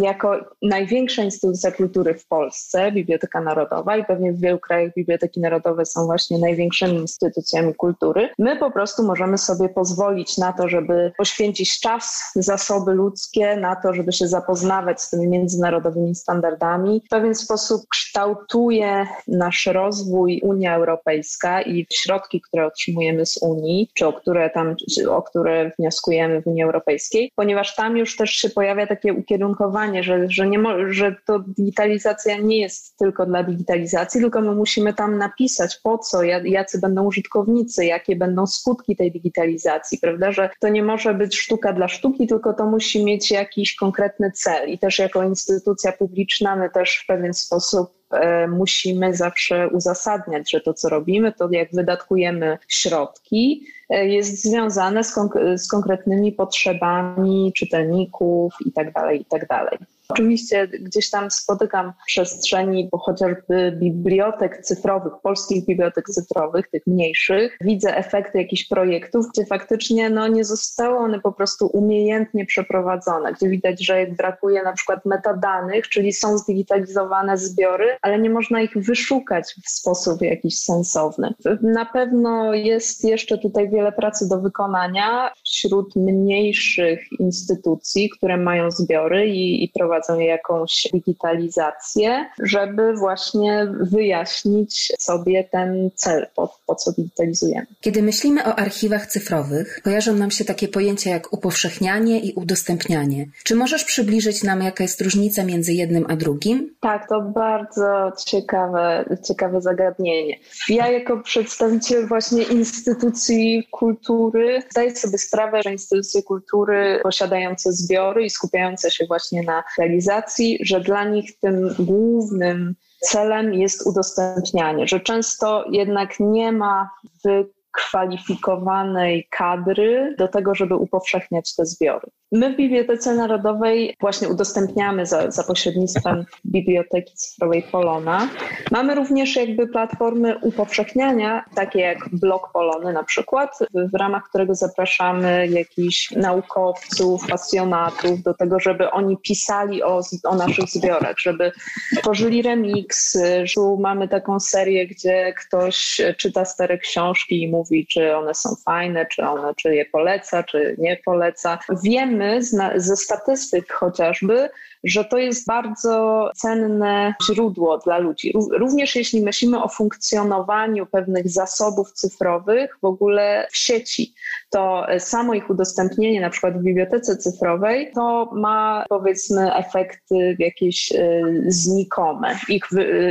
jako 0.00 0.36
największa 0.62 1.22
instytucja 1.22 1.72
kultury 1.72 2.14
w 2.14 2.26
Polsce, 2.26 2.92
Biblioteka 2.92 3.40
Narodowa 3.40 3.96
i 3.96 4.04
pewnie 4.04 4.32
w 4.32 4.40
wielu 4.40 4.58
krajach 4.58 4.94
biblioteki 4.94 5.40
narodowe 5.40 5.86
są 5.86 6.06
właśnie 6.06 6.38
największymi 6.38 6.94
instytucjami 6.94 7.74
kultury, 7.74 8.28
my 8.38 8.56
po 8.56 8.70
prostu 8.70 9.02
możemy 9.02 9.38
sobie 9.38 9.68
pozwolić 9.68 10.38
na 10.38 10.52
to, 10.52 10.68
żeby 10.68 11.12
poświęcić 11.18 11.80
czas, 11.80 12.32
zasoby 12.34 12.92
ludzkie, 12.92 13.56
na 13.56 13.76
to, 13.76 13.94
żeby 13.94 14.12
się 14.12 14.28
zapoznawać 14.28 15.02
z 15.02 15.10
tymi 15.10 15.28
międzynarodowymi 15.28 16.14
standardami. 16.14 17.02
W 17.06 17.08
pewien 17.08 17.34
sposób 17.34 17.82
kształtuje 17.90 19.06
nasz 19.28 19.66
rozwój 19.66 20.40
Unia 20.42 20.76
Europejska 20.76 21.62
i 21.62 21.86
środki, 21.92 22.40
które 22.40 22.66
otrzymujemy 22.66 23.26
z 23.26 23.42
Unii, 23.42 23.90
czy 23.94 24.06
o 24.06 24.12
które 24.12 24.50
tam, 24.54 24.76
o 25.08 25.22
które 25.22 25.70
wnioskujemy 25.78 26.42
w 26.42 26.46
Unii 26.46 26.62
Europejskiej, 26.62 27.32
ponieważ 27.36 27.76
tam 27.76 27.96
już 27.96 28.16
też 28.16 28.30
się 28.30 28.50
pojawia 28.50 28.86
takie 28.86 29.12
ukierunkowanie, 29.12 30.02
że, 30.02 30.28
że, 30.28 30.46
nie 30.46 30.58
że 30.88 31.16
to 31.26 31.38
digitalizacja 31.38 32.38
nie 32.38 32.60
jest 32.60 32.96
tylko 32.96 33.26
dla 33.26 33.42
digitalizacji, 33.42 34.20
tylko 34.20 34.40
my 34.40 34.54
musimy 34.54 34.94
tam 34.94 35.18
napisać 35.18 35.80
po 35.82 35.98
co, 35.98 36.22
jacy 36.44 36.80
będą 36.80 37.04
użytkownicy, 37.04 37.84
jakie 37.84 38.16
będą 38.16 38.46
skutki 38.46 38.96
tej 38.96 39.12
digitalizacji, 39.12 39.98
prawda, 39.98 40.32
że 40.32 40.50
to 40.60 40.68
nie 40.68 40.82
może 40.82 41.14
być 41.14 41.36
sztuka 41.36 41.72
dla 41.72 41.88
sztuki, 41.88 42.26
tylko 42.26 42.52
to 42.52 42.66
musi 42.66 43.04
mieć 43.04 43.30
jakiś 43.30 43.76
konkretny 43.76 44.30
cel. 44.30 44.70
I 44.70 44.78
też 44.78 44.98
jako 44.98 45.22
instytucja 45.22 45.92
publiczna 45.92 46.56
my 46.56 46.70
też 46.70 47.00
w 47.04 47.06
pewien 47.06 47.34
sposób 47.34 47.90
e, 48.10 48.48
musimy 48.48 49.14
zawsze 49.14 49.68
uzasadniać, 49.68 50.50
że 50.50 50.60
to, 50.60 50.74
co 50.74 50.88
robimy, 50.88 51.32
to 51.32 51.48
jak 51.50 51.68
wydatkujemy 51.72 52.58
środki, 52.68 53.66
jest 54.02 54.42
związane 54.42 55.04
z, 55.04 55.16
konk- 55.16 55.58
z 55.58 55.68
konkretnymi 55.68 56.32
potrzebami 56.32 57.52
czytelników 57.56 58.54
itd. 58.66 58.92
Tak 58.94 59.14
itd. 59.14 59.68
Oczywiście 60.08 60.68
gdzieś 60.68 61.10
tam 61.10 61.30
spotykam 61.30 61.92
przestrzeni 62.06 62.88
bo 62.92 62.98
chociażby 62.98 63.72
bibliotek 63.80 64.58
cyfrowych, 64.58 65.12
polskich 65.22 65.66
bibliotek 65.66 66.08
cyfrowych, 66.08 66.68
tych 66.68 66.86
mniejszych. 66.86 67.56
Widzę 67.60 67.96
efekty 67.96 68.38
jakichś 68.38 68.68
projektów, 68.68 69.26
gdzie 69.32 69.46
faktycznie 69.46 70.10
no, 70.10 70.28
nie 70.28 70.44
zostały 70.44 70.98
one 70.98 71.20
po 71.20 71.32
prostu 71.32 71.66
umiejętnie 71.66 72.46
przeprowadzone, 72.46 73.32
gdzie 73.32 73.48
widać, 73.48 73.86
że 73.86 74.06
brakuje 74.06 74.62
na 74.62 74.72
przykład 74.72 75.04
metadanych, 75.04 75.88
czyli 75.88 76.12
są 76.12 76.38
zdigitalizowane 76.38 77.38
zbiory, 77.38 77.96
ale 78.02 78.18
nie 78.18 78.30
można 78.30 78.60
ich 78.60 78.78
wyszukać 78.78 79.54
w 79.64 79.70
sposób 79.70 80.22
jakiś 80.22 80.60
sensowny. 80.60 81.34
Na 81.62 81.84
pewno 81.84 82.54
jest 82.54 83.04
jeszcze 83.04 83.38
tutaj 83.38 83.70
wiele 83.70 83.92
pracy 83.92 84.28
do 84.28 84.40
wykonania 84.40 85.32
wśród 85.44 85.96
mniejszych 85.96 87.00
instytucji, 87.20 88.10
które 88.10 88.36
mają 88.36 88.70
zbiory 88.70 89.26
i, 89.26 89.64
i 89.64 89.68
prowadzą 89.68 89.93
jakąś 90.26 90.88
digitalizację, 90.92 92.26
żeby 92.42 92.94
właśnie 92.96 93.68
wyjaśnić 93.80 94.92
sobie 94.98 95.44
ten 95.44 95.90
cel, 95.94 96.26
po, 96.36 96.58
po 96.66 96.74
co 96.74 96.92
digitalizujemy. 96.92 97.66
Kiedy 97.80 98.02
myślimy 98.02 98.44
o 98.44 98.58
archiwach 98.58 99.06
cyfrowych, 99.06 99.80
kojarzą 99.84 100.14
nam 100.14 100.30
się 100.30 100.44
takie 100.44 100.68
pojęcia 100.68 101.10
jak 101.10 101.32
upowszechnianie 101.32 102.20
i 102.20 102.32
udostępnianie. 102.32 103.26
Czy 103.44 103.54
możesz 103.54 103.84
przybliżyć 103.84 104.42
nam, 104.42 104.62
jaka 104.62 104.84
jest 104.84 105.00
różnica 105.00 105.44
między 105.44 105.72
jednym 105.72 106.06
a 106.08 106.16
drugim? 106.16 106.74
Tak, 106.80 107.08
to 107.08 107.20
bardzo 107.20 108.12
ciekawe, 108.26 109.04
ciekawe 109.28 109.60
zagadnienie. 109.60 110.38
Ja 110.68 110.90
jako 110.90 111.20
przedstawiciel 111.20 112.06
właśnie 112.08 112.42
instytucji 112.42 113.68
kultury 113.70 114.62
zdaję 114.70 114.96
sobie 114.96 115.18
sprawę, 115.18 115.62
że 115.62 115.72
instytucje 115.72 116.22
kultury 116.22 117.00
posiadające 117.02 117.72
zbiory 117.72 118.24
i 118.24 118.30
skupiające 118.30 118.90
się 118.90 119.06
właśnie 119.06 119.42
na 119.42 119.64
realizacji, 119.84 120.58
że 120.60 120.80
dla 120.80 121.04
nich 121.04 121.38
tym 121.38 121.74
głównym 121.78 122.74
celem 123.00 123.54
jest 123.54 123.86
udostępnianie, 123.86 124.88
że 124.88 125.00
często 125.00 125.64
jednak 125.70 126.20
nie 126.20 126.52
ma 126.52 126.90
wykwalifikowanej 127.24 129.28
kadry 129.30 130.14
do 130.18 130.28
tego, 130.28 130.54
żeby 130.54 130.76
upowszechniać 130.76 131.54
te 131.54 131.66
zbiory. 131.66 132.06
My 132.34 132.52
w 132.52 132.56
Bibliotece 132.56 133.14
Narodowej 133.14 133.96
właśnie 134.00 134.28
udostępniamy 134.28 135.06
za, 135.06 135.30
za 135.30 135.44
pośrednictwem 135.44 136.24
Biblioteki 136.46 137.14
Cyfrowej 137.14 137.62
Polona. 137.62 138.28
Mamy 138.70 138.94
również 138.94 139.36
jakby 139.36 139.66
platformy 139.66 140.38
upowszechniania, 140.38 141.44
takie 141.54 141.80
jak 141.80 141.98
blog 142.12 142.52
Polony 142.52 142.92
na 142.92 143.04
przykład, 143.04 143.58
w 143.74 143.94
ramach 143.94 144.22
którego 144.28 144.54
zapraszamy 144.54 145.46
jakichś 145.46 146.10
naukowców, 146.10 147.26
pasjonatów 147.28 148.22
do 148.22 148.34
tego, 148.34 148.60
żeby 148.60 148.90
oni 148.90 149.16
pisali 149.16 149.82
o, 149.82 150.00
o 150.24 150.34
naszych 150.34 150.68
zbiorach, 150.68 151.18
żeby 151.18 151.52
tworzyli 152.00 152.42
remiksy. 152.42 153.44
Mamy 153.78 154.08
taką 154.08 154.40
serię, 154.40 154.86
gdzie 154.86 155.32
ktoś 155.32 156.00
czyta 156.18 156.44
stare 156.44 156.78
książki 156.78 157.42
i 157.42 157.50
mówi, 157.50 157.86
czy 157.86 158.16
one 158.16 158.34
są 158.34 158.48
fajne, 158.64 159.06
czy 159.06 159.22
one, 159.22 159.54
czy 159.54 159.74
je 159.74 159.84
poleca, 159.84 160.42
czy 160.42 160.76
nie 160.78 160.96
poleca. 161.04 161.58
Wiemy, 161.84 162.23
wiemy 162.24 162.80
ze 162.80 162.96
statystyk 162.96 163.72
chociażby, 163.72 164.50
że 164.84 165.04
to 165.04 165.18
jest 165.18 165.46
bardzo 165.46 166.30
cenne 166.36 167.14
źródło 167.26 167.78
dla 167.78 167.98
ludzi. 167.98 168.32
Również 168.58 168.96
jeśli 168.96 169.22
myślimy 169.22 169.62
o 169.62 169.68
funkcjonowaniu 169.68 170.86
pewnych 170.86 171.28
zasobów 171.28 171.92
cyfrowych 171.92 172.78
w 172.82 172.84
ogóle 172.84 173.48
w 173.50 173.56
sieci, 173.56 174.14
to 174.50 174.86
samo 174.98 175.34
ich 175.34 175.50
udostępnienie 175.50 176.20
na 176.20 176.30
przykład 176.30 176.58
w 176.58 176.62
bibliotece 176.62 177.16
cyfrowej 177.16 177.92
to 177.94 178.30
ma 178.34 178.84
powiedzmy 178.88 179.54
efekty 179.54 180.36
jakieś 180.38 180.92
e, 180.92 181.22
znikome. 181.46 182.38
Ich, 182.48 182.68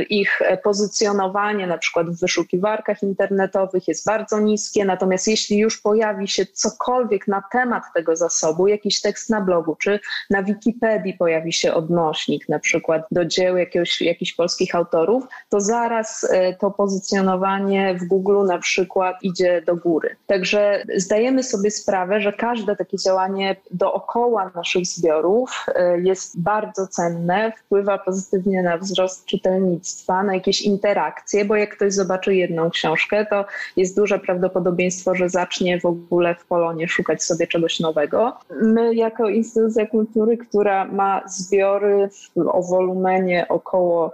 ich 0.08 0.40
pozycjonowanie 0.62 1.66
na 1.66 1.78
przykład 1.78 2.10
w 2.10 2.20
wyszukiwarkach 2.20 3.02
internetowych 3.02 3.88
jest 3.88 4.06
bardzo 4.06 4.40
niskie, 4.40 4.84
natomiast 4.84 5.28
jeśli 5.28 5.58
już 5.58 5.80
pojawi 5.80 6.28
się 6.28 6.46
cokolwiek 6.46 7.28
na 7.28 7.42
temat 7.52 7.82
tego 7.94 8.16
zasobu, 8.16 8.68
jakiś 8.68 9.00
tekst 9.00 9.30
na 9.30 9.40
blogu, 9.40 9.76
czy 9.76 10.00
na 10.30 10.42
Wikipedii 10.42 11.14
pojawi 11.14 11.52
się 11.52 11.63
odnośnik 11.72 12.48
na 12.48 12.58
przykład 12.58 13.02
do 13.10 13.24
dzieł 13.24 13.56
jakiegoś, 13.56 14.00
jakichś 14.00 14.32
polskich 14.32 14.74
autorów, 14.74 15.24
to 15.48 15.60
zaraz 15.60 16.26
e, 16.30 16.54
to 16.54 16.70
pozycjonowanie 16.70 17.94
w 18.00 18.04
Google 18.04 18.46
na 18.46 18.58
przykład 18.58 19.16
idzie 19.22 19.62
do 19.62 19.76
góry. 19.76 20.16
Także 20.26 20.84
zdajemy 20.96 21.42
sobie 21.42 21.70
sprawę, 21.70 22.20
że 22.20 22.32
każde 22.32 22.76
takie 22.76 22.96
działanie 22.98 23.56
dookoła 23.70 24.50
naszych 24.54 24.86
zbiorów 24.86 25.66
e, 25.74 26.00
jest 26.00 26.40
bardzo 26.40 26.86
cenne, 26.86 27.52
wpływa 27.58 27.98
pozytywnie 27.98 28.62
na 28.62 28.78
wzrost 28.78 29.24
czytelnictwa, 29.24 30.22
na 30.22 30.34
jakieś 30.34 30.62
interakcje, 30.62 31.44
bo 31.44 31.56
jak 31.56 31.76
ktoś 31.76 31.94
zobaczy 31.94 32.34
jedną 32.34 32.70
książkę, 32.70 33.26
to 33.26 33.44
jest 33.76 33.96
duże 33.96 34.18
prawdopodobieństwo, 34.18 35.14
że 35.14 35.28
zacznie 35.28 35.80
w 35.80 35.86
ogóle 35.86 36.34
w 36.34 36.44
Polonie 36.44 36.88
szukać 36.88 37.22
sobie 37.22 37.46
czegoś 37.46 37.80
nowego. 37.80 38.38
My 38.62 38.94
jako 38.94 39.28
instytucja 39.28 39.86
kultury, 39.86 40.38
która 40.38 40.84
ma 40.84 41.22
zbiory 41.54 42.08
o 42.36 42.62
wolumenie 42.62 43.46
około 43.48 44.12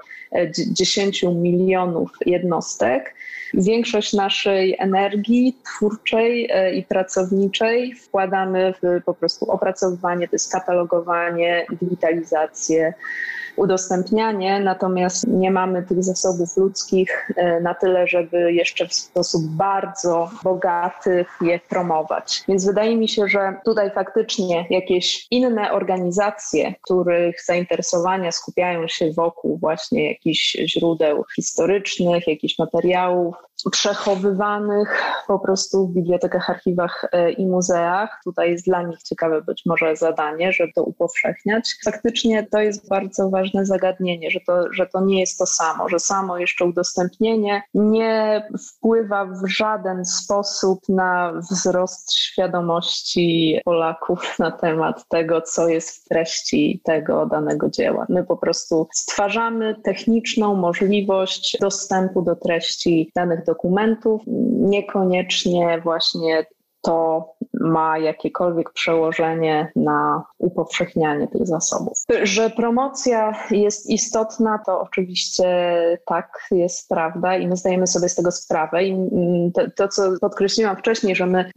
10 0.53 1.25
e, 1.25 1.35
milionów 1.35 2.11
jednostek, 2.27 3.15
większość 3.55 4.13
naszej 4.13 4.77
energii 4.79 5.57
twórczej 5.65 6.49
e, 6.51 6.75
i 6.75 6.83
pracowniczej 6.83 7.95
wkładamy 7.95 8.75
w 8.83 9.05
po 9.05 9.15
prostu 9.15 9.51
opracowywanie, 9.51 10.29
to 10.29 10.35
jest 10.35 10.53
katalogowanie, 10.53 11.67
digitalizację, 11.83 12.95
udostępnianie, 13.61 14.61
natomiast 14.61 15.27
nie 15.27 15.51
mamy 15.51 15.83
tych 15.83 16.05
zasobów 16.05 16.57
ludzkich 16.57 17.31
e, 17.37 17.61
na 17.61 17.75
tyle, 17.75 18.07
żeby 18.07 18.53
jeszcze 18.53 18.89
w 18.89 18.95
sposób 18.95 19.43
bardzo 19.47 20.31
bogaty 20.45 21.25
je 21.41 21.61
promować. 21.69 22.43
Więc 22.49 22.67
wydaje 22.67 22.97
mi 22.97 23.09
się, 23.09 23.29
że 23.29 23.55
tutaj 23.65 23.91
faktycznie 23.91 24.31
faktycznie 24.31 24.67
jakieś 24.71 25.27
inne 25.31 25.73
organizacje, 25.73 26.75
których 26.83 27.45
zainteresowania 27.45 28.33
skupiają 28.33 28.89
się 28.89 29.13
wokół 29.13 29.59
właśnie 29.59 30.09
jakichś 30.09 30.57
źródeł 30.67 31.25
historycznych, 31.37 32.29
jakichś 32.29 32.59
materiałów 32.59 33.35
przechowywanych 33.73 35.03
po 35.27 35.39
prostu 35.39 35.87
w 35.87 35.93
bibliotekach, 35.93 36.51
archiwach 36.51 37.07
e, 37.13 37.33
i 37.33 37.47
muzeach. 37.47 38.21
Tutaj 38.25 38.51
jest 38.51 38.65
dla 38.65 38.83
nich 38.83 39.03
ciekawe 39.03 39.43
być 39.43 39.63
może 39.67 39.97
zadanie, 39.97 40.53
żeby 40.53 40.73
to 40.73 40.83
upowszechniać. 40.83 41.75
Faktycznie 41.85 42.47
to 42.47 42.61
jest 42.61 42.89
bardzo 42.89 43.31
ważne 43.31 43.67
zagadnienie, 43.67 44.31
że 44.31 44.41
to, 44.47 44.73
że 44.73 44.87
to 44.87 45.01
nie 45.01 45.21
jest 45.21 45.39
to 45.39 45.47
samo, 45.47 45.89
że 45.89 45.99
samo 45.99 46.39
jeszcze 46.39 46.65
udostępnienie 46.65 47.63
nie 47.75 48.49
wpływa 48.69 49.25
w 49.25 49.47
żaden 49.47 50.05
sposób 50.05 50.81
na 50.89 51.33
wzrost 51.51 52.15
świadomości 52.15 53.61
Polaków 53.65 54.39
na 54.39 54.51
temat 54.51 55.09
tego, 55.09 55.41
co 55.41 55.69
jest 55.69 56.05
w 56.05 56.09
treści 56.09 56.81
tego 56.85 57.27
danego 57.27 57.71
dzieła. 57.71 58.07
My 58.09 58.25
po 58.25 58.37
prostu 58.37 58.89
stwarzamy 58.93 59.77
techniczną 59.85 60.55
możliwość 60.55 61.57
dostępu 61.61 62.23
do 62.23 62.37
treści 62.37 63.11
danych 63.17 63.45
dokumentów, 63.51 64.23
niekoniecznie 64.71 65.81
właśnie 65.83 66.47
to 66.83 67.25
ma 67.61 67.99
jakiekolwiek 67.99 68.71
przełożenie 68.73 69.73
na 69.77 70.25
upowszechnianie 70.39 71.29
tych 71.29 71.47
zasobów. 71.47 71.99
Że 72.23 72.51
promocja 72.51 73.33
jest 73.51 73.91
istotna, 73.91 74.61
to 74.67 74.81
oczywiście 74.81 75.47
tak 76.07 76.47
jest 76.51 76.89
prawda 76.89 77.37
i 77.37 77.49
my 77.49 77.57
zdajemy 77.57 77.87
sobie 77.87 78.09
z 78.09 78.15
tego 78.15 78.33
sprawę. 78.33 78.85
I 78.85 78.97
to, 79.55 79.63
to, 79.77 79.89
co 79.89 80.03
podkreśliłam 80.21 80.77
wcześniej, 80.77 81.17
że 81.17 81.27
my 81.27 81.51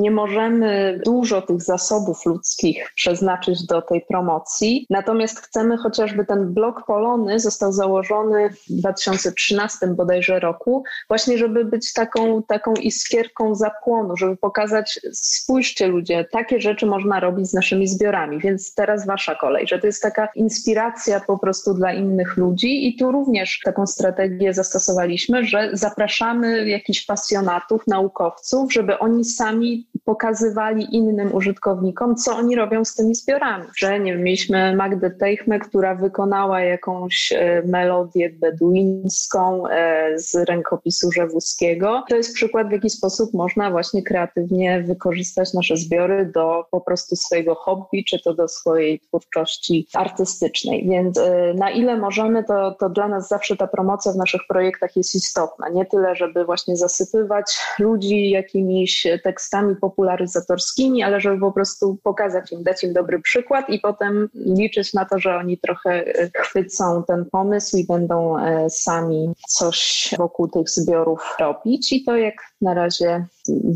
nie 0.00 0.10
możemy 0.10 1.00
dużo 1.04 1.42
tych 1.42 1.62
zasobów 1.62 2.26
ludzkich 2.26 2.92
przeznaczyć 2.94 3.66
do 3.66 3.82
tej 3.82 4.00
promocji, 4.08 4.86
natomiast 4.90 5.40
chcemy 5.40 5.76
chociażby 5.76 6.24
ten 6.24 6.54
blok 6.54 6.86
Polony 6.86 7.40
został 7.40 7.72
założony 7.72 8.50
w 8.50 8.72
2013 8.72 9.86
bodajże 9.86 10.40
roku, 10.40 10.84
właśnie 11.08 11.38
żeby 11.38 11.64
być 11.64 11.92
taką, 11.92 12.42
taką 12.42 12.74
iskierką 12.74 13.54
zapłonu, 13.54 14.16
żeby 14.16 14.36
pokazać 14.36 15.00
spójrzcie 15.40 15.86
ludzie, 15.86 16.24
takie 16.32 16.60
rzeczy 16.60 16.86
można 16.86 17.20
robić 17.20 17.50
z 17.50 17.54
naszymi 17.54 17.88
zbiorami, 17.88 18.38
więc 18.38 18.74
teraz 18.74 19.06
wasza 19.06 19.34
kolej, 19.34 19.66
że 19.66 19.78
to 19.78 19.86
jest 19.86 20.02
taka 20.02 20.28
inspiracja 20.34 21.20
po 21.20 21.38
prostu 21.38 21.74
dla 21.74 21.92
innych 21.92 22.36
ludzi 22.36 22.88
i 22.88 22.96
tu 22.96 23.12
również 23.12 23.60
taką 23.64 23.86
strategię 23.86 24.54
zastosowaliśmy, 24.54 25.44
że 25.44 25.70
zapraszamy 25.72 26.68
jakichś 26.68 27.06
pasjonatów, 27.06 27.86
naukowców, 27.86 28.72
żeby 28.72 28.98
oni 28.98 29.24
sami 29.24 29.86
pokazywali 30.04 30.96
innym 30.96 31.34
użytkownikom, 31.34 32.16
co 32.16 32.36
oni 32.36 32.56
robią 32.56 32.84
z 32.84 32.94
tymi 32.94 33.14
zbiorami. 33.14 33.64
Że 33.76 34.00
nie 34.00 34.12
wiem, 34.12 34.22
mieliśmy 34.22 34.76
Magdę 34.76 35.10
Teichmę, 35.10 35.58
która 35.58 35.94
wykonała 35.94 36.60
jakąś 36.60 37.32
e, 37.32 37.62
melodię 37.66 38.30
beduińską 38.30 39.68
e, 39.68 40.18
z 40.18 40.34
rękopisu 40.34 41.12
Rzewuskiego. 41.12 42.04
To 42.08 42.16
jest 42.16 42.34
przykład, 42.34 42.68
w 42.68 42.72
jaki 42.72 42.90
sposób 42.90 43.34
można 43.34 43.70
właśnie 43.70 44.02
kreatywnie 44.02 44.82
wykorzystać 44.82 45.29
nasze 45.54 45.76
zbiory 45.76 46.32
do 46.34 46.64
po 46.70 46.80
prostu 46.80 47.16
swojego 47.16 47.54
hobby, 47.54 48.04
czy 48.04 48.20
to 48.22 48.34
do 48.34 48.48
swojej 48.48 49.00
twórczości 49.00 49.86
artystycznej. 49.94 50.88
Więc 50.88 51.18
e, 51.18 51.54
na 51.54 51.70
ile 51.70 51.96
możemy, 51.96 52.44
to, 52.44 52.76
to 52.80 52.88
dla 52.88 53.08
nas 53.08 53.28
zawsze 53.28 53.56
ta 53.56 53.66
promocja 53.66 54.12
w 54.12 54.16
naszych 54.16 54.40
projektach 54.48 54.96
jest 54.96 55.14
istotna. 55.14 55.68
Nie 55.68 55.86
tyle, 55.86 56.14
żeby 56.14 56.44
właśnie 56.44 56.76
zasypywać 56.76 57.58
ludzi 57.78 58.30
jakimiś 58.30 59.06
tekstami 59.24 59.76
popularyzatorskimi, 59.76 61.02
ale 61.02 61.20
żeby 61.20 61.40
po 61.40 61.52
prostu 61.52 61.98
pokazać 62.02 62.52
im, 62.52 62.62
dać 62.62 62.84
im 62.84 62.92
dobry 62.92 63.20
przykład 63.20 63.70
i 63.70 63.80
potem 63.80 64.28
liczyć 64.34 64.94
na 64.94 65.04
to, 65.04 65.18
że 65.18 65.36
oni 65.36 65.58
trochę 65.58 65.90
e, 65.90 66.30
chwycą 66.36 67.02
ten 67.08 67.24
pomysł 67.32 67.76
i 67.76 67.86
będą 67.86 68.38
e, 68.38 68.70
sami 68.70 69.32
coś 69.48 70.10
wokół 70.18 70.48
tych 70.48 70.70
zbiorów 70.70 71.36
robić. 71.40 71.92
I 71.92 72.04
to 72.04 72.16
jak 72.16 72.34
na 72.60 72.74
razie 72.74 73.26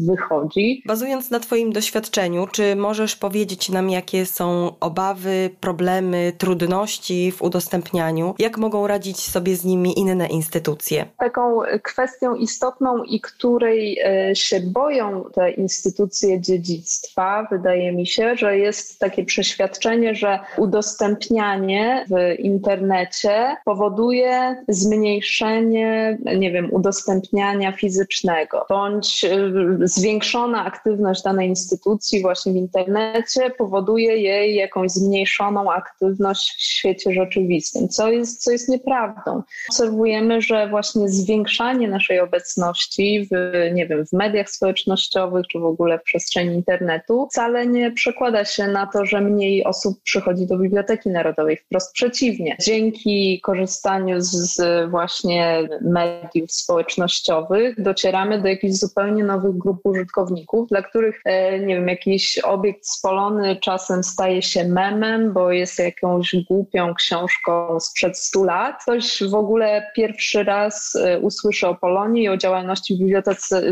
wychodzi. 0.07 0.83
Bazując 0.87 1.31
na 1.31 1.41
Twoim 1.41 1.73
doświadczeniu, 1.73 2.47
czy 2.53 2.77
możesz 2.77 3.17
powiedzieć 3.17 3.69
nam, 3.69 3.91
jakie 3.91 4.27
są 4.27 4.73
obawy, 4.81 5.51
problemy, 5.61 6.33
trudności 6.39 7.33
w 7.33 7.43
udostępnianiu? 7.43 8.35
Jak 8.39 8.59
mogą 8.59 8.87
radzić 8.87 9.21
sobie 9.21 9.57
z 9.57 9.65
nimi 9.65 9.99
inne 9.99 10.27
instytucje? 10.27 11.07
Taką 11.19 11.61
kwestią 11.83 12.35
istotną 12.35 13.03
i 13.05 13.21
której 13.21 13.99
e, 13.99 14.37
się 14.37 14.61
boją 14.61 15.25
te 15.35 15.51
instytucje 15.51 16.41
dziedzictwa, 16.41 17.47
wydaje 17.51 17.93
mi 17.93 18.07
się, 18.07 18.37
że 18.37 18.59
jest 18.59 18.99
takie 18.99 19.25
przeświadczenie, 19.25 20.15
że 20.15 20.39
udostępnianie 20.57 22.05
w 22.11 22.41
internecie 22.41 23.57
powoduje 23.65 24.65
zmniejszenie, 24.69 26.19
nie 26.37 26.53
wiem, 26.53 26.69
udostępniania 26.73 27.73
fizycznego 27.73 28.67
bądź 28.69 29.25
y, 29.25 29.64
zwiększona 29.81 30.65
aktywność 30.65 31.23
danej 31.23 31.49
instytucji 31.49 32.23
właśnie 32.23 32.53
w 32.53 32.57
internecie 32.57 33.51
powoduje 33.59 34.17
jej 34.17 34.55
jakąś 34.55 34.91
zmniejszoną 34.91 35.73
aktywność 35.73 36.55
w 36.59 36.63
świecie 36.63 37.13
rzeczywistym, 37.13 37.89
co 37.89 38.09
jest, 38.09 38.43
co 38.43 38.51
jest 38.51 38.69
nieprawdą. 38.69 39.43
Obserwujemy, 39.71 40.41
że 40.41 40.69
właśnie 40.69 41.09
zwiększanie 41.09 41.89
naszej 41.89 42.21
obecności 42.21 43.29
w, 43.33 43.53
nie 43.75 43.87
wiem, 43.87 44.07
w 44.07 44.13
mediach 44.13 44.51
społecznościowych 44.51 45.47
czy 45.47 45.59
w 45.59 45.65
ogóle 45.65 45.99
w 45.99 46.03
przestrzeni 46.03 46.55
internetu 46.55 47.29
wcale 47.31 47.67
nie 47.67 47.93
przekłada 47.93 48.45
się 48.45 48.69
na 48.69 48.87
to, 48.87 49.05
że 49.05 49.21
mniej 49.21 49.65
osób 49.65 50.03
przychodzi 50.03 50.47
do 50.47 50.59
Biblioteki 50.59 51.09
Narodowej. 51.09 51.57
Wprost 51.57 51.93
przeciwnie. 51.93 52.57
Dzięki 52.61 53.41
korzystaniu 53.41 54.21
z, 54.21 54.31
z 54.31 54.91
właśnie 54.91 55.69
mediów 55.81 56.53
społecznościowych 56.53 57.83
docieramy 57.83 58.43
do 58.43 58.49
jakichś 58.49 58.75
zupełnie 58.75 59.25
nowych 59.25 59.44
grup 59.53 59.81
użytkowników, 59.85 60.69
dla 60.69 60.83
których, 60.83 61.21
e, 61.25 61.59
nie 61.59 61.75
wiem, 61.75 61.89
jakiś 61.89 62.39
obiekt 62.39 62.87
spolony 62.87 63.57
czasem 63.57 64.05
staje 64.05 64.43
się 64.43 64.65
memem, 64.69 65.33
bo 65.33 65.53
jest 65.53 65.79
jakąś 65.79 66.37
głupią 66.49 66.95
książką 66.95 67.81
sprzed 67.81 68.19
100 68.19 68.45
lat. 68.45 68.83
Ktoś 68.83 69.23
w 69.31 69.35
ogóle 69.35 69.91
pierwszy 69.97 70.45
raz 70.45 70.97
e, 70.97 71.19
usłyszy 71.19 71.69
o 71.69 71.75
Polonii 71.75 72.25
i 72.25 72.29
o 72.29 72.37
działalności 72.37 72.99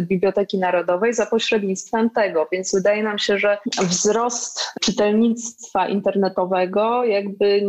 Biblioteki 0.01 0.59
Narodowej 0.59 1.15
za 1.15 1.27
pośrednictwem 1.27 2.11
tego, 2.11 2.49
więc 2.53 2.75
wydaje 2.75 3.03
nam 3.03 3.19
się, 3.19 3.39
że 3.39 3.59
wzrost 3.83 4.73
czytelnictwa 4.81 5.89
internetowego 5.89 7.05
jakby 7.05 7.63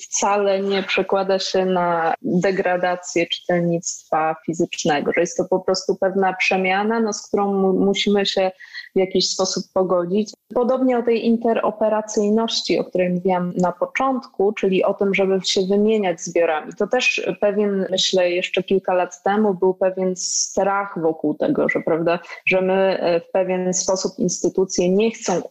wcale 0.00 0.60
nie 0.60 0.82
przekłada 0.82 1.38
się 1.38 1.64
na 1.64 2.14
degradację 2.22 3.26
czytelnictwa 3.26 4.36
fizycznego, 4.46 5.12
że 5.12 5.20
jest 5.20 5.36
to 5.36 5.44
po 5.44 5.60
prostu 5.60 5.96
pewna 5.96 6.32
przemiana, 6.32 7.00
no, 7.00 7.12
z 7.16 7.28
którą 7.28 7.72
musimy 7.72 8.26
się 8.26 8.50
w 8.96 8.98
jakiś 8.98 9.30
sposób 9.30 9.64
pogodzić. 9.74 10.32
Podobnie 10.54 10.98
o 10.98 11.02
tej 11.02 11.26
interoperacyjności, 11.26 12.78
o 12.78 12.84
której 12.84 13.10
mówiłam 13.10 13.52
na 13.56 13.72
początku, 13.72 14.52
czyli 14.52 14.84
o 14.84 14.94
tym, 14.94 15.14
żeby 15.14 15.40
się 15.44 15.60
wymieniać 15.66 16.20
zbiorami. 16.20 16.72
To 16.78 16.86
też 16.86 17.30
pewien, 17.40 17.86
myślę, 17.90 18.30
jeszcze 18.30 18.62
kilka 18.62 18.94
lat 18.94 19.22
temu 19.22 19.54
był 19.54 19.74
pewien 19.74 20.16
strach 20.16 20.98
wokół 21.02 21.34
tego, 21.34 21.68
że, 21.68 21.80
prawda, 21.80 22.18
że 22.46 22.62
my 22.62 23.00
e, 23.00 23.20
w 23.20 23.30
pewien 23.30 23.74
sposób 23.74 24.18
instytucje 24.18 24.90
nie 24.90 25.10
chcą, 25.10 25.42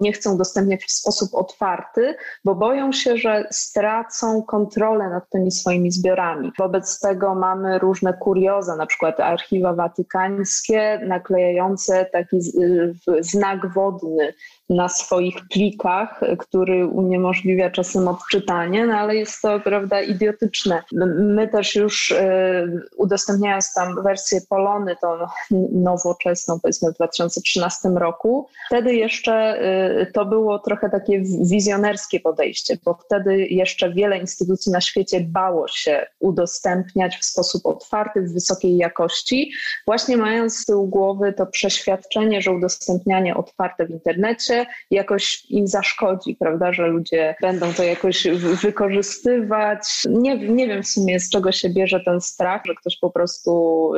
nie 0.00 0.12
chcą 0.12 0.34
udostępniać 0.34 0.84
w 0.84 0.92
sposób 0.92 1.34
otwarty, 1.34 2.14
bo 2.44 2.54
boją 2.54 2.92
się, 2.92 3.16
że 3.16 3.46
stracą 3.50 4.42
kontrolę 4.42 5.08
nad 5.08 5.30
tymi 5.30 5.50
swoimi 5.50 5.90
zbiorami. 5.90 6.52
Wobec 6.58 7.00
tego 7.00 7.34
mamy 7.34 7.78
różne 7.78 8.12
kurioza, 8.12 8.76
na 8.76 8.86
przykład 8.86 9.20
archiwa 9.20 9.72
watykańskie 9.72 11.00
naklejające 11.12 12.06
taki 12.12 12.36
znak 13.20 13.74
wodny 13.74 14.34
na 14.72 14.88
swoich 14.88 15.36
plikach, 15.50 16.20
który 16.38 16.86
uniemożliwia 16.86 17.70
czasem 17.70 18.08
odczytanie, 18.08 18.86
no 18.86 18.94
ale 18.94 19.16
jest 19.16 19.42
to, 19.42 19.60
prawda, 19.60 20.00
idiotyczne. 20.00 20.82
My 21.18 21.48
też 21.48 21.74
już 21.74 22.10
y, 22.10 22.80
udostępniając 22.96 23.74
tam 23.74 24.02
wersję 24.02 24.40
Polony, 24.48 24.96
tą 25.00 25.08
nowoczesną, 25.72 26.60
powiedzmy 26.60 26.92
w 26.92 26.94
2013 26.94 27.88
roku, 27.88 28.48
wtedy 28.66 28.94
jeszcze 28.94 29.62
y, 30.00 30.12
to 30.12 30.24
było 30.24 30.58
trochę 30.58 30.90
takie 30.90 31.22
wizjonerskie 31.50 32.20
podejście, 32.20 32.78
bo 32.84 32.94
wtedy 32.94 33.46
jeszcze 33.46 33.92
wiele 33.92 34.18
instytucji 34.18 34.72
na 34.72 34.80
świecie 34.80 35.20
bało 35.20 35.68
się 35.68 36.06
udostępniać 36.20 37.16
w 37.16 37.24
sposób 37.24 37.66
otwarty, 37.66 38.20
w 38.22 38.32
wysokiej 38.32 38.76
jakości, 38.76 39.52
właśnie 39.86 40.16
mając 40.16 40.56
z 40.56 40.64
tyłu 40.64 40.86
głowy 40.86 41.32
to 41.32 41.46
przeświadczenie, 41.46 42.42
że 42.42 42.50
udostępnianie 42.52 43.36
otwarte 43.36 43.86
w 43.86 43.90
internecie 43.90 44.61
jakoś 44.90 45.50
im 45.50 45.66
zaszkodzi, 45.66 46.36
prawda, 46.40 46.72
że 46.72 46.86
ludzie 46.86 47.34
będą 47.40 47.72
to 47.72 47.82
jakoś 47.82 48.26
wykorzystywać. 48.62 50.02
Nie, 50.08 50.38
nie 50.38 50.68
wiem 50.68 50.82
w 50.82 50.88
sumie 50.88 51.20
z 51.20 51.30
czego 51.30 51.52
się 51.52 51.70
bierze 51.70 52.00
ten 52.04 52.20
strach, 52.20 52.62
że 52.66 52.74
ktoś 52.74 52.98
po 52.98 53.10
prostu 53.10 53.92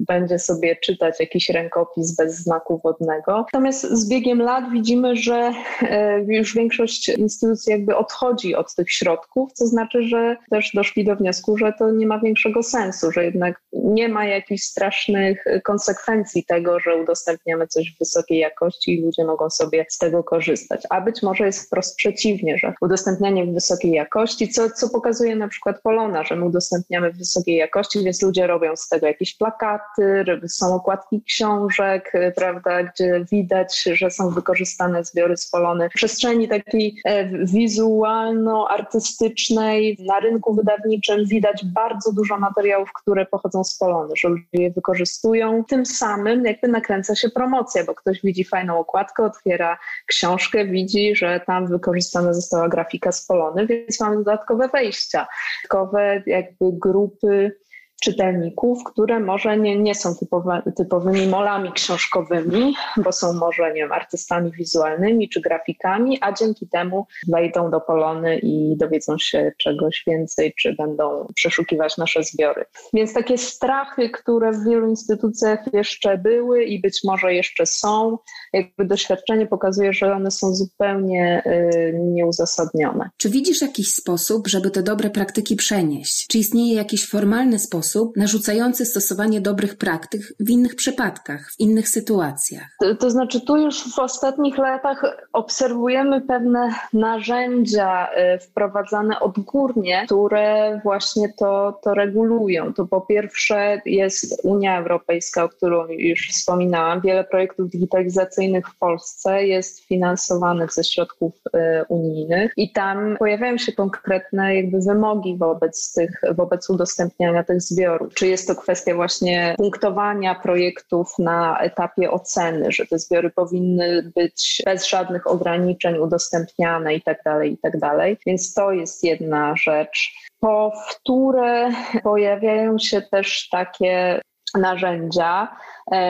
będzie 0.00 0.38
sobie 0.38 0.76
czytać 0.76 1.20
jakiś 1.20 1.48
rękopis 1.48 2.16
bez 2.16 2.34
znaku 2.34 2.80
wodnego. 2.84 3.46
Natomiast 3.52 3.82
z 3.82 4.08
biegiem 4.08 4.42
lat 4.42 4.64
widzimy, 4.72 5.16
że 5.16 5.52
e, 5.82 6.20
już 6.28 6.54
większość 6.54 7.08
instytucji 7.08 7.72
jakby 7.72 7.96
odchodzi 7.96 8.54
od 8.54 8.74
tych 8.74 8.92
środków, 8.92 9.52
co 9.52 9.66
znaczy, 9.66 10.02
że 10.02 10.36
też 10.50 10.70
doszli 10.74 11.04
do 11.04 11.16
wniosku, 11.16 11.56
że 11.56 11.72
to 11.78 11.90
nie 11.90 12.06
ma 12.06 12.18
większego 12.18 12.62
sensu, 12.62 13.12
że 13.12 13.24
jednak 13.24 13.62
nie 13.72 14.08
ma 14.08 14.24
jakichś 14.24 14.62
strasznych 14.62 15.44
konsekwencji 15.64 16.44
tego, 16.44 16.80
że 16.80 16.96
udostępniamy 16.96 17.66
coś 17.66 17.94
w 17.94 17.98
wysokiej 17.98 18.38
jakości 18.38 18.98
i 18.98 19.02
ludzie 19.02 19.24
mogą 19.24 19.50
sobie 19.50 19.71
z 19.88 19.98
tego 19.98 20.24
korzystać. 20.24 20.82
A 20.90 21.00
być 21.00 21.22
może 21.22 21.46
jest 21.46 21.66
wprost 21.66 21.96
przeciwnie, 21.96 22.58
że 22.58 22.74
udostępnianie 22.80 23.46
w 23.46 23.54
wysokiej 23.54 23.92
jakości, 23.92 24.48
co, 24.48 24.70
co 24.70 24.88
pokazuje 24.88 25.36
na 25.36 25.48
przykład 25.48 25.82
Polona, 25.82 26.24
że 26.24 26.36
my 26.36 26.44
udostępniamy 26.44 27.12
w 27.12 27.18
wysokiej 27.18 27.56
jakości, 27.56 28.04
więc 28.04 28.22
ludzie 28.22 28.46
robią 28.46 28.76
z 28.76 28.88
tego 28.88 29.06
jakieś 29.06 29.36
plakaty, 29.36 30.24
są 30.48 30.74
okładki 30.74 31.22
książek, 31.22 32.12
prawda, 32.36 32.82
gdzie 32.82 33.24
widać, 33.32 33.82
że 33.82 34.10
są 34.10 34.30
wykorzystane 34.30 35.04
zbiory 35.04 35.36
z 35.36 35.50
Polony. 35.50 35.90
W 35.90 35.92
przestrzeni 35.92 36.48
takiej 36.48 37.00
e, 37.04 37.28
wizualno-artystycznej 37.46 39.96
na 40.06 40.20
rynku 40.20 40.54
wydawniczym 40.54 41.26
widać 41.26 41.64
bardzo 41.64 42.12
dużo 42.12 42.38
materiałów, 42.38 42.92
które 42.92 43.26
pochodzą 43.26 43.64
z 43.64 43.78
Polony, 43.78 44.14
że 44.16 44.28
ludzie 44.28 44.46
je 44.52 44.70
wykorzystują. 44.70 45.64
Tym 45.68 45.86
samym 45.86 46.44
jakby 46.44 46.68
nakręca 46.68 47.14
się 47.14 47.30
promocja, 47.30 47.84
bo 47.84 47.94
ktoś 47.94 48.22
widzi 48.22 48.44
fajną 48.44 48.78
okładkę, 48.78 49.24
otwiera 49.24 49.61
książkę, 50.06 50.64
widzi, 50.64 51.16
że 51.16 51.40
tam 51.46 51.66
wykorzystana 51.66 52.32
została 52.32 52.68
grafika 52.68 53.12
z 53.12 53.26
Polony, 53.26 53.66
więc 53.66 54.00
mamy 54.00 54.16
dodatkowe 54.16 54.68
wejścia, 54.68 55.26
dodatkowe 55.62 56.22
jakby 56.26 56.66
grupy 56.72 57.61
czytelników, 58.02 58.84
które 58.84 59.20
może 59.20 59.56
nie, 59.56 59.78
nie 59.78 59.94
są 59.94 60.14
typowe, 60.14 60.62
typowymi 60.76 61.26
molami 61.26 61.72
książkowymi, 61.72 62.74
bo 62.96 63.12
są 63.12 63.32
może 63.32 63.68
nie 63.68 63.74
wiem, 63.74 63.92
artystami 63.92 64.50
wizualnymi 64.50 65.28
czy 65.28 65.40
grafikami, 65.40 66.18
a 66.20 66.32
dzięki 66.32 66.68
temu 66.68 67.06
wejdą 67.28 67.70
do 67.70 67.80
Polony 67.80 68.38
i 68.38 68.76
dowiedzą 68.76 69.18
się 69.18 69.52
czegoś 69.58 70.02
więcej, 70.06 70.54
czy 70.58 70.74
będą 70.74 71.26
przeszukiwać 71.34 71.96
nasze 71.96 72.22
zbiory. 72.22 72.64
Więc 72.92 73.14
takie 73.14 73.38
strachy, 73.38 74.10
które 74.10 74.52
w 74.52 74.64
wielu 74.64 74.88
instytucjach 74.88 75.58
jeszcze 75.72 76.18
były 76.18 76.64
i 76.64 76.80
być 76.80 77.00
może 77.04 77.34
jeszcze 77.34 77.66
są, 77.66 78.18
jakby 78.52 78.84
doświadczenie 78.84 79.46
pokazuje, 79.46 79.92
że 79.92 80.12
one 80.12 80.30
są 80.30 80.54
zupełnie 80.54 81.42
y, 81.46 81.98
nieuzasadnione. 81.98 83.10
Czy 83.16 83.30
widzisz 83.30 83.62
jakiś 83.62 83.94
sposób, 83.94 84.48
żeby 84.48 84.70
te 84.70 84.82
dobre 84.82 85.10
praktyki 85.10 85.56
przenieść? 85.56 86.26
Czy 86.26 86.38
istnieje 86.38 86.74
jakiś 86.74 87.08
formalny 87.08 87.58
sposób, 87.58 87.91
sposób 87.92 88.16
narzucający 88.16 88.86
stosowanie 88.86 89.40
dobrych 89.40 89.76
praktyk 89.76 90.22
w 90.40 90.50
innych 90.50 90.74
przypadkach, 90.76 91.50
w 91.52 91.60
innych 91.60 91.88
sytuacjach. 91.88 92.66
To, 92.80 92.94
to 92.94 93.10
znaczy, 93.10 93.40
tu 93.40 93.56
już 93.56 93.94
w 93.94 93.98
ostatnich 93.98 94.58
latach 94.58 95.02
obserwujemy 95.32 96.20
pewne 96.20 96.74
narzędzia 96.92 98.08
y, 98.34 98.38
wprowadzane 98.38 99.20
odgórnie, 99.20 100.02
które 100.06 100.80
właśnie 100.84 101.32
to, 101.38 101.80
to 101.82 101.94
regulują. 101.94 102.74
To 102.74 102.86
po 102.86 103.00
pierwsze 103.00 103.80
jest 103.86 104.40
Unia 104.44 104.78
Europejska, 104.78 105.44
o 105.44 105.48
którą 105.48 105.86
już 105.88 106.28
wspominałam. 106.30 107.00
Wiele 107.00 107.24
projektów 107.24 107.70
digitalizacyjnych 107.70 108.68
w 108.68 108.78
Polsce 108.78 109.46
jest 109.46 109.84
finansowanych 109.84 110.72
ze 110.72 110.84
środków 110.84 111.32
y, 111.34 111.60
unijnych 111.88 112.52
i 112.56 112.72
tam 112.72 113.16
pojawiają 113.18 113.58
się 113.58 113.72
konkretne 113.72 114.56
jakby 114.56 114.78
wymogi 114.80 115.36
wobec 115.36 115.92
tych, 115.92 116.20
wobec 116.36 116.70
udostępniania 116.70 117.44
tych 117.44 117.60
zbiorów 117.60 117.81
czy 118.14 118.26
jest 118.26 118.48
to 118.48 118.54
kwestia 118.54 118.94
właśnie 118.94 119.54
punktowania 119.56 120.34
projektów 120.34 121.18
na 121.18 121.58
etapie 121.58 122.10
oceny, 122.10 122.72
że 122.72 122.86
te 122.86 122.98
zbiory 122.98 123.30
powinny 123.30 124.12
być 124.14 124.62
bez 124.64 124.86
żadnych 124.86 125.26
ograniczeń 125.26 125.98
udostępniane 125.98 126.94
i 126.94 127.02
tak 127.02 127.22
dalej, 127.24 127.52
i 127.52 127.58
tak. 127.58 127.80
Więc 128.26 128.54
to 128.54 128.72
jest 128.72 129.04
jedna 129.04 129.54
rzecz. 129.56 130.12
Powtóre 130.40 131.70
pojawiają 132.02 132.78
się 132.78 133.02
też 133.02 133.48
takie 133.50 134.20
narzędzia, 134.54 135.56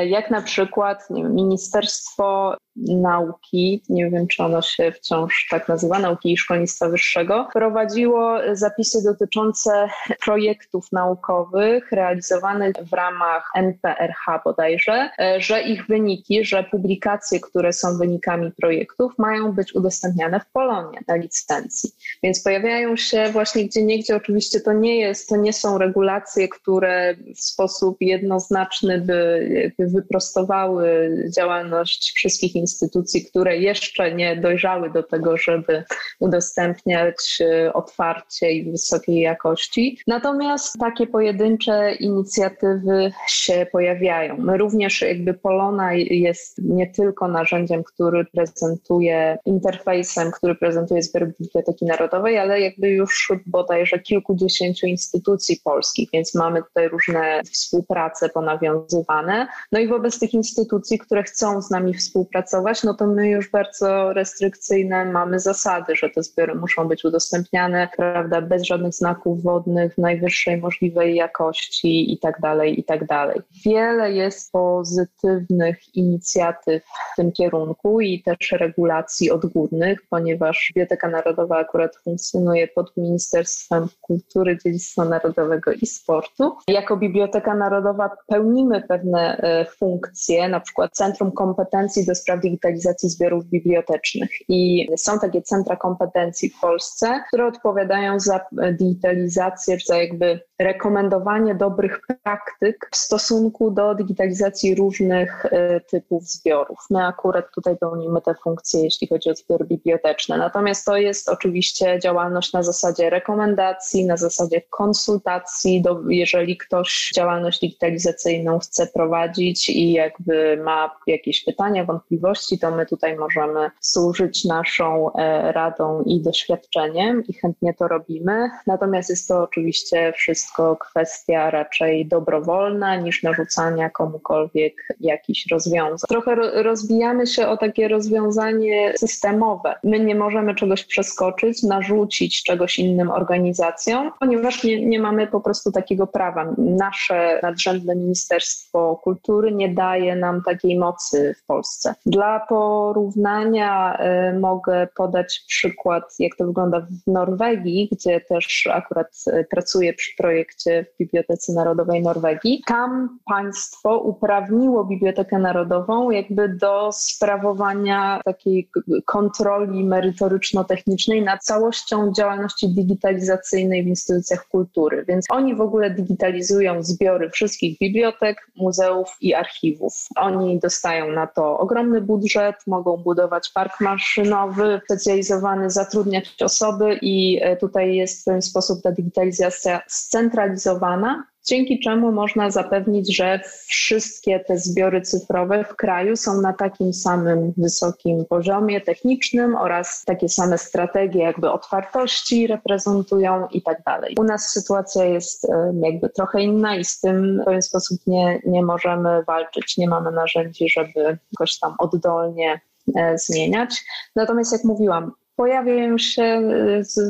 jak 0.06 0.30
na 0.30 0.42
przykład 0.42 1.10
nie 1.10 1.22
wiem, 1.22 1.34
Ministerstwo 1.34 2.56
Nauki, 2.76 3.82
nie 3.88 4.10
wiem 4.10 4.26
czy 4.26 4.42
ono 4.42 4.62
się 4.62 4.92
wciąż 4.92 5.46
tak 5.50 5.68
nazywa, 5.68 5.98
Nauki 5.98 6.32
i 6.32 6.36
Szkolnictwa 6.36 6.88
Wyższego, 6.88 7.48
prowadziło 7.52 8.38
zapisy 8.52 8.98
dotyczące 9.04 9.88
projektów 10.24 10.92
naukowych 10.92 11.92
realizowanych 11.92 12.72
w 12.90 12.92
ramach 12.92 13.50
NPRH 13.54 14.40
bodajże, 14.44 15.10
e, 15.18 15.40
że 15.40 15.62
ich 15.62 15.86
wyniki, 15.86 16.44
że 16.44 16.64
publikacje, 16.64 17.40
które 17.40 17.72
są 17.72 17.98
wynikami 17.98 18.52
projektów 18.60 19.12
mają 19.18 19.52
być 19.52 19.74
udostępniane 19.74 20.40
w 20.40 20.52
Polonie 20.52 20.98
na 21.08 21.16
licencji. 21.16 21.90
Więc 22.22 22.42
pojawiają 22.42 22.96
się 22.96 23.28
właśnie 23.32 23.64
gdzie 23.64 23.84
niegdzie, 23.84 24.16
oczywiście 24.16 24.60
to 24.60 24.72
nie 24.72 25.00
jest, 25.00 25.28
to 25.28 25.36
nie 25.36 25.52
są 25.52 25.78
regulacje, 25.78 26.48
które 26.48 27.14
w 27.36 27.40
sposób 27.40 27.96
jednoznaczny 28.00 29.00
by 29.00 29.61
wyprostowały 29.78 31.14
działalność 31.36 32.12
wszystkich 32.16 32.54
instytucji, 32.54 33.24
które 33.24 33.58
jeszcze 33.58 34.14
nie 34.14 34.36
dojrzały 34.36 34.90
do 34.90 35.02
tego, 35.02 35.36
żeby 35.36 35.84
udostępniać 36.20 37.38
e, 37.40 37.72
otwarcie 37.72 38.52
i 38.52 38.70
wysokiej 38.70 39.20
jakości. 39.20 39.98
Natomiast 40.06 40.78
takie 40.78 41.06
pojedyncze 41.06 41.94
inicjatywy 41.94 43.12
się 43.28 43.66
pojawiają. 43.72 44.36
My 44.38 44.58
również 44.58 45.00
jakby 45.00 45.34
Polona 45.34 45.92
jest 45.94 46.58
nie 46.58 46.86
tylko 46.86 47.28
narzędziem, 47.28 47.82
który 47.84 48.24
prezentuje 48.24 49.38
interfejsem, 49.46 50.30
który 50.30 50.54
prezentuje 50.54 51.02
zbiór 51.02 51.32
Biblioteki 51.40 51.84
Narodowej, 51.86 52.38
ale 52.38 52.60
jakby 52.60 52.90
już 52.90 53.32
bodajże 53.46 53.98
kilkudziesięciu 53.98 54.86
instytucji 54.86 55.60
polskich, 55.64 56.08
więc 56.12 56.34
mamy 56.34 56.62
tutaj 56.62 56.88
różne 56.88 57.42
współprace 57.52 58.28
ponawiązywane. 58.28 59.46
No 59.72 59.78
i 59.78 59.88
wobec 59.88 60.18
tych 60.18 60.34
instytucji, 60.34 60.98
które 60.98 61.22
chcą 61.22 61.62
z 61.62 61.70
nami 61.70 61.94
współpracować, 61.94 62.42
pracować, 62.52 62.82
no 62.82 62.94
to 62.94 63.06
my 63.06 63.28
już 63.28 63.50
bardzo 63.50 64.12
restrykcyjne 64.12 65.04
mamy 65.04 65.38
zasady, 65.38 65.96
że 65.96 66.10
te 66.10 66.22
zbiory 66.22 66.54
muszą 66.54 66.88
być 66.88 67.04
udostępniane, 67.04 67.88
prawda, 67.96 68.40
bez 68.40 68.62
żadnych 68.62 68.92
znaków 68.92 69.42
wodnych, 69.42 69.98
najwyższej 69.98 70.56
możliwej 70.56 71.14
jakości 71.14 72.12
i 72.12 72.18
tak 72.18 72.40
dalej, 72.40 72.80
i 72.80 72.84
tak 72.84 73.06
dalej. 73.06 73.40
Wiele 73.64 74.12
jest 74.12 74.52
pozytywnych 74.52 75.96
inicjatyw 75.96 76.82
w 77.12 77.16
tym 77.16 77.32
kierunku 77.32 78.00
i 78.00 78.22
też 78.22 78.52
regulacji 78.52 79.30
odgórnych, 79.30 79.98
ponieważ 80.10 80.72
Biblioteka 80.74 81.08
Narodowa 81.08 81.58
akurat 81.58 81.96
funkcjonuje 81.96 82.68
pod 82.68 82.96
Ministerstwem 82.96 83.88
Kultury, 84.00 84.58
Dziedzictwa 84.64 85.04
Narodowego 85.04 85.72
i 85.72 85.86
Sportu. 85.86 86.56
Jako 86.68 86.96
Biblioteka 86.96 87.54
Narodowa 87.54 88.10
pełnimy 88.26 88.82
pewne 88.88 89.36
funkcje, 89.78 90.48
na 90.48 90.60
przykład 90.60 90.92
Centrum 90.92 91.32
Kompetencji 91.32 92.06
do 92.06 92.14
spraw 92.14 92.40
digitalizacji 92.40 93.08
zbiorów 93.08 93.44
bibliotecznych. 93.44 94.30
I 94.48 94.88
są 94.96 95.18
takie 95.18 95.42
centra 95.42 95.76
kompetencji 95.76 96.48
w 96.50 96.60
Polsce, 96.60 97.20
które 97.28 97.46
odpowiadają 97.46 98.20
za 98.20 98.40
digitalizację, 98.72 99.78
za 99.86 99.96
jakby 99.96 100.40
rekomendowanie 100.58 101.54
dobrych 101.54 102.00
praktyk 102.22 102.88
w 102.92 102.96
stosunku 102.96 103.70
do 103.70 103.94
digitalizacji 103.94 104.74
różnych 104.74 105.46
e, 105.46 105.80
typów 105.80 106.24
zbiorów. 106.24 106.78
My 106.90 107.06
akurat 107.06 107.44
tutaj 107.54 107.76
pełnimy 107.76 108.20
te 108.20 108.34
funkcje, 108.34 108.84
jeśli 108.84 109.08
chodzi 109.08 109.30
o 109.30 109.34
zbiory 109.34 109.64
biblioteczne. 109.64 110.38
Natomiast 110.38 110.86
to 110.86 110.96
jest 110.96 111.28
oczywiście 111.28 111.98
działalność 112.02 112.52
na 112.52 112.62
zasadzie 112.62 113.10
rekomendacji, 113.10 114.06
na 114.06 114.16
zasadzie 114.16 114.62
konsultacji, 114.70 115.82
do, 115.82 116.00
jeżeli 116.08 116.56
ktoś 116.56 117.10
działalność 117.14 117.60
digitalizacyjną 117.60 118.58
chce 118.58 118.86
prowadzić 118.86 119.31
i 119.38 119.92
jakby 119.92 120.56
ma 120.64 120.90
jakieś 121.06 121.44
pytania, 121.44 121.84
wątpliwości, 121.84 122.58
to 122.58 122.70
my 122.70 122.86
tutaj 122.86 123.16
możemy 123.16 123.70
służyć 123.80 124.44
naszą 124.44 125.12
e, 125.12 125.52
radą 125.52 126.02
i 126.06 126.20
doświadczeniem 126.20 127.22
i 127.28 127.32
chętnie 127.32 127.74
to 127.74 127.88
robimy. 127.88 128.50
Natomiast 128.66 129.10
jest 129.10 129.28
to 129.28 129.42
oczywiście 129.42 130.12
wszystko 130.16 130.76
kwestia 130.76 131.50
raczej 131.50 132.06
dobrowolna 132.06 132.96
niż 132.96 133.22
narzucania 133.22 133.90
komukolwiek 133.90 134.74
jakichś 135.00 135.46
rozwiązań. 135.50 136.06
Trochę 136.08 136.34
rozbijamy 136.62 137.26
się 137.26 137.48
o 137.48 137.56
takie 137.56 137.88
rozwiązanie 137.88 138.92
systemowe. 138.96 139.74
My 139.84 140.00
nie 140.00 140.14
możemy 140.14 140.54
czegoś 140.54 140.84
przeskoczyć, 140.84 141.62
narzucić 141.62 142.42
czegoś 142.42 142.78
innym 142.78 143.10
organizacjom, 143.10 144.12
ponieważ 144.20 144.64
nie, 144.64 144.86
nie 144.86 145.00
mamy 145.00 145.26
po 145.26 145.40
prostu 145.40 145.72
takiego 145.72 146.06
prawa. 146.06 146.54
Nasze 146.58 147.40
nadrzędne 147.42 147.96
Ministerstwo 147.96 149.00
Kultury 149.04 149.21
nie 149.52 149.74
daje 149.74 150.16
nam 150.16 150.42
takiej 150.42 150.78
mocy 150.78 151.34
w 151.42 151.46
Polsce. 151.46 151.94
Dla 152.06 152.46
porównania 152.48 153.98
y, 154.30 154.38
mogę 154.38 154.88
podać 154.96 155.44
przykład, 155.48 156.14
jak 156.18 156.36
to 156.36 156.46
wygląda 156.46 156.80
w 156.80 157.10
Norwegii, 157.10 157.88
gdzie 157.92 158.20
też 158.20 158.68
akurat 158.72 159.24
y, 159.26 159.46
pracuję 159.50 159.94
przy 159.94 160.16
projekcie 160.16 160.86
w 160.94 160.98
Bibliotece 160.98 161.52
Narodowej 161.52 162.02
Norwegii. 162.02 162.62
Tam 162.66 163.18
państwo 163.26 163.98
uprawniło 163.98 164.84
Bibliotekę 164.84 165.38
Narodową 165.38 166.10
jakby 166.10 166.48
do 166.48 166.90
sprawowania 166.92 168.20
takiej 168.24 168.70
kontroli 169.04 169.84
merytoryczno-technicznej 169.84 171.22
nad 171.24 171.44
całością 171.44 172.12
działalności 172.12 172.68
digitalizacyjnej 172.68 173.84
w 173.84 173.86
instytucjach 173.86 174.48
kultury. 174.48 175.04
Więc 175.08 175.26
oni 175.30 175.54
w 175.54 175.60
ogóle 175.60 175.90
digitalizują 175.90 176.82
zbiory 176.82 177.30
wszystkich 177.30 177.78
bibliotek, 177.78 178.46
muzeów 178.56 179.11
i 179.20 179.34
archiwów. 179.34 180.06
Oni 180.16 180.58
dostają 180.60 181.12
na 181.12 181.26
to 181.26 181.58
ogromny 181.58 182.00
budżet, 182.00 182.56
mogą 182.66 182.96
budować 182.96 183.50
park 183.54 183.80
maszynowy 183.80 184.80
specjalizowany, 184.84 185.70
zatrudniać 185.70 186.34
osoby 186.42 186.98
i 187.02 187.38
e, 187.42 187.56
tutaj 187.56 187.94
jest 187.94 188.22
w 188.22 188.24
pewien 188.24 188.42
sposób 188.42 188.82
ta 188.82 188.92
digitalizacja 188.92 189.80
scentralizowana 189.86 191.24
dzięki 191.44 191.80
czemu 191.80 192.12
można 192.12 192.50
zapewnić, 192.50 193.16
że 193.16 193.40
wszystkie 193.66 194.40
te 194.40 194.58
zbiory 194.58 195.00
cyfrowe 195.00 195.64
w 195.64 195.76
kraju 195.76 196.16
są 196.16 196.40
na 196.40 196.52
takim 196.52 196.92
samym 196.92 197.52
wysokim 197.56 198.24
poziomie 198.24 198.80
technicznym 198.80 199.56
oraz 199.56 200.04
takie 200.04 200.28
same 200.28 200.58
strategie 200.58 201.22
jakby 201.22 201.50
otwartości 201.50 202.46
reprezentują 202.46 203.48
i 203.48 203.62
tak 203.62 203.82
dalej. 203.82 204.16
U 204.18 204.24
nas 204.24 204.48
sytuacja 204.48 205.04
jest 205.04 205.44
e, 205.44 205.72
jakby 205.82 206.08
trochę 206.08 206.42
inna 206.42 206.76
i 206.76 206.84
z 206.84 207.00
tym 207.00 207.40
w 207.42 207.44
pewien 207.44 207.62
sposób 207.62 208.00
nie, 208.06 208.40
nie 208.46 208.62
możemy 208.62 209.22
walczyć, 209.22 209.76
nie 209.78 209.88
mamy 209.88 210.10
narzędzi, 210.10 210.68
żeby 210.68 211.18
jakoś 211.32 211.58
tam 211.58 211.74
oddolnie 211.78 212.60
e, 212.96 213.18
zmieniać. 213.18 213.84
Natomiast 214.16 214.52
jak 214.52 214.64
mówiłam, 214.64 215.12
Pojawiają 215.36 215.98
się 215.98 216.22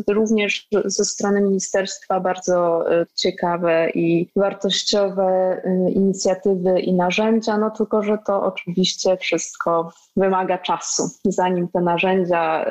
y, 0.09 0.13
również 0.13 0.69
ze 0.85 1.05
strony 1.05 1.41
ministerstwa 1.41 2.21
bardzo 2.21 2.85
y, 2.93 3.07
ciekawe 3.15 3.91
i 3.91 4.31
wartościowe 4.37 5.61
y, 5.65 5.91
inicjatywy 5.91 6.81
i 6.81 6.95
narzędzia, 6.95 7.59
no 7.59 7.71
tylko, 7.71 8.03
że 8.03 8.19
to 8.27 8.43
oczywiście 8.43 9.17
wszystko 9.17 9.93
wymaga 10.17 10.59
czasu. 10.59 11.11
Zanim 11.25 11.69
te 11.69 11.81
narzędzia 11.81 12.67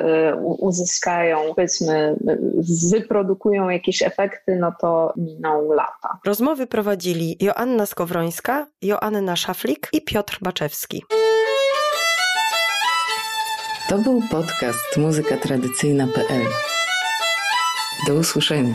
uzyskają, 0.58 1.38
powiedzmy, 1.56 2.16
wyprodukują 2.92 3.68
jakieś 3.68 4.02
efekty, 4.02 4.56
no 4.56 4.72
to 4.80 5.12
miną 5.16 5.72
lata. 5.72 6.18
Rozmowy 6.26 6.66
prowadzili 6.66 7.36
Joanna 7.40 7.86
Skowrońska, 7.86 8.66
Joanna 8.82 9.36
Szaflik 9.36 9.88
i 9.92 10.02
Piotr 10.02 10.38
Baczewski. 10.40 11.02
To 13.92 13.98
był 13.98 14.22
podcast 14.30 14.96
muzykatradycyjna.pl. 14.96 16.46
Do 18.06 18.14
usłyszenia. 18.14 18.74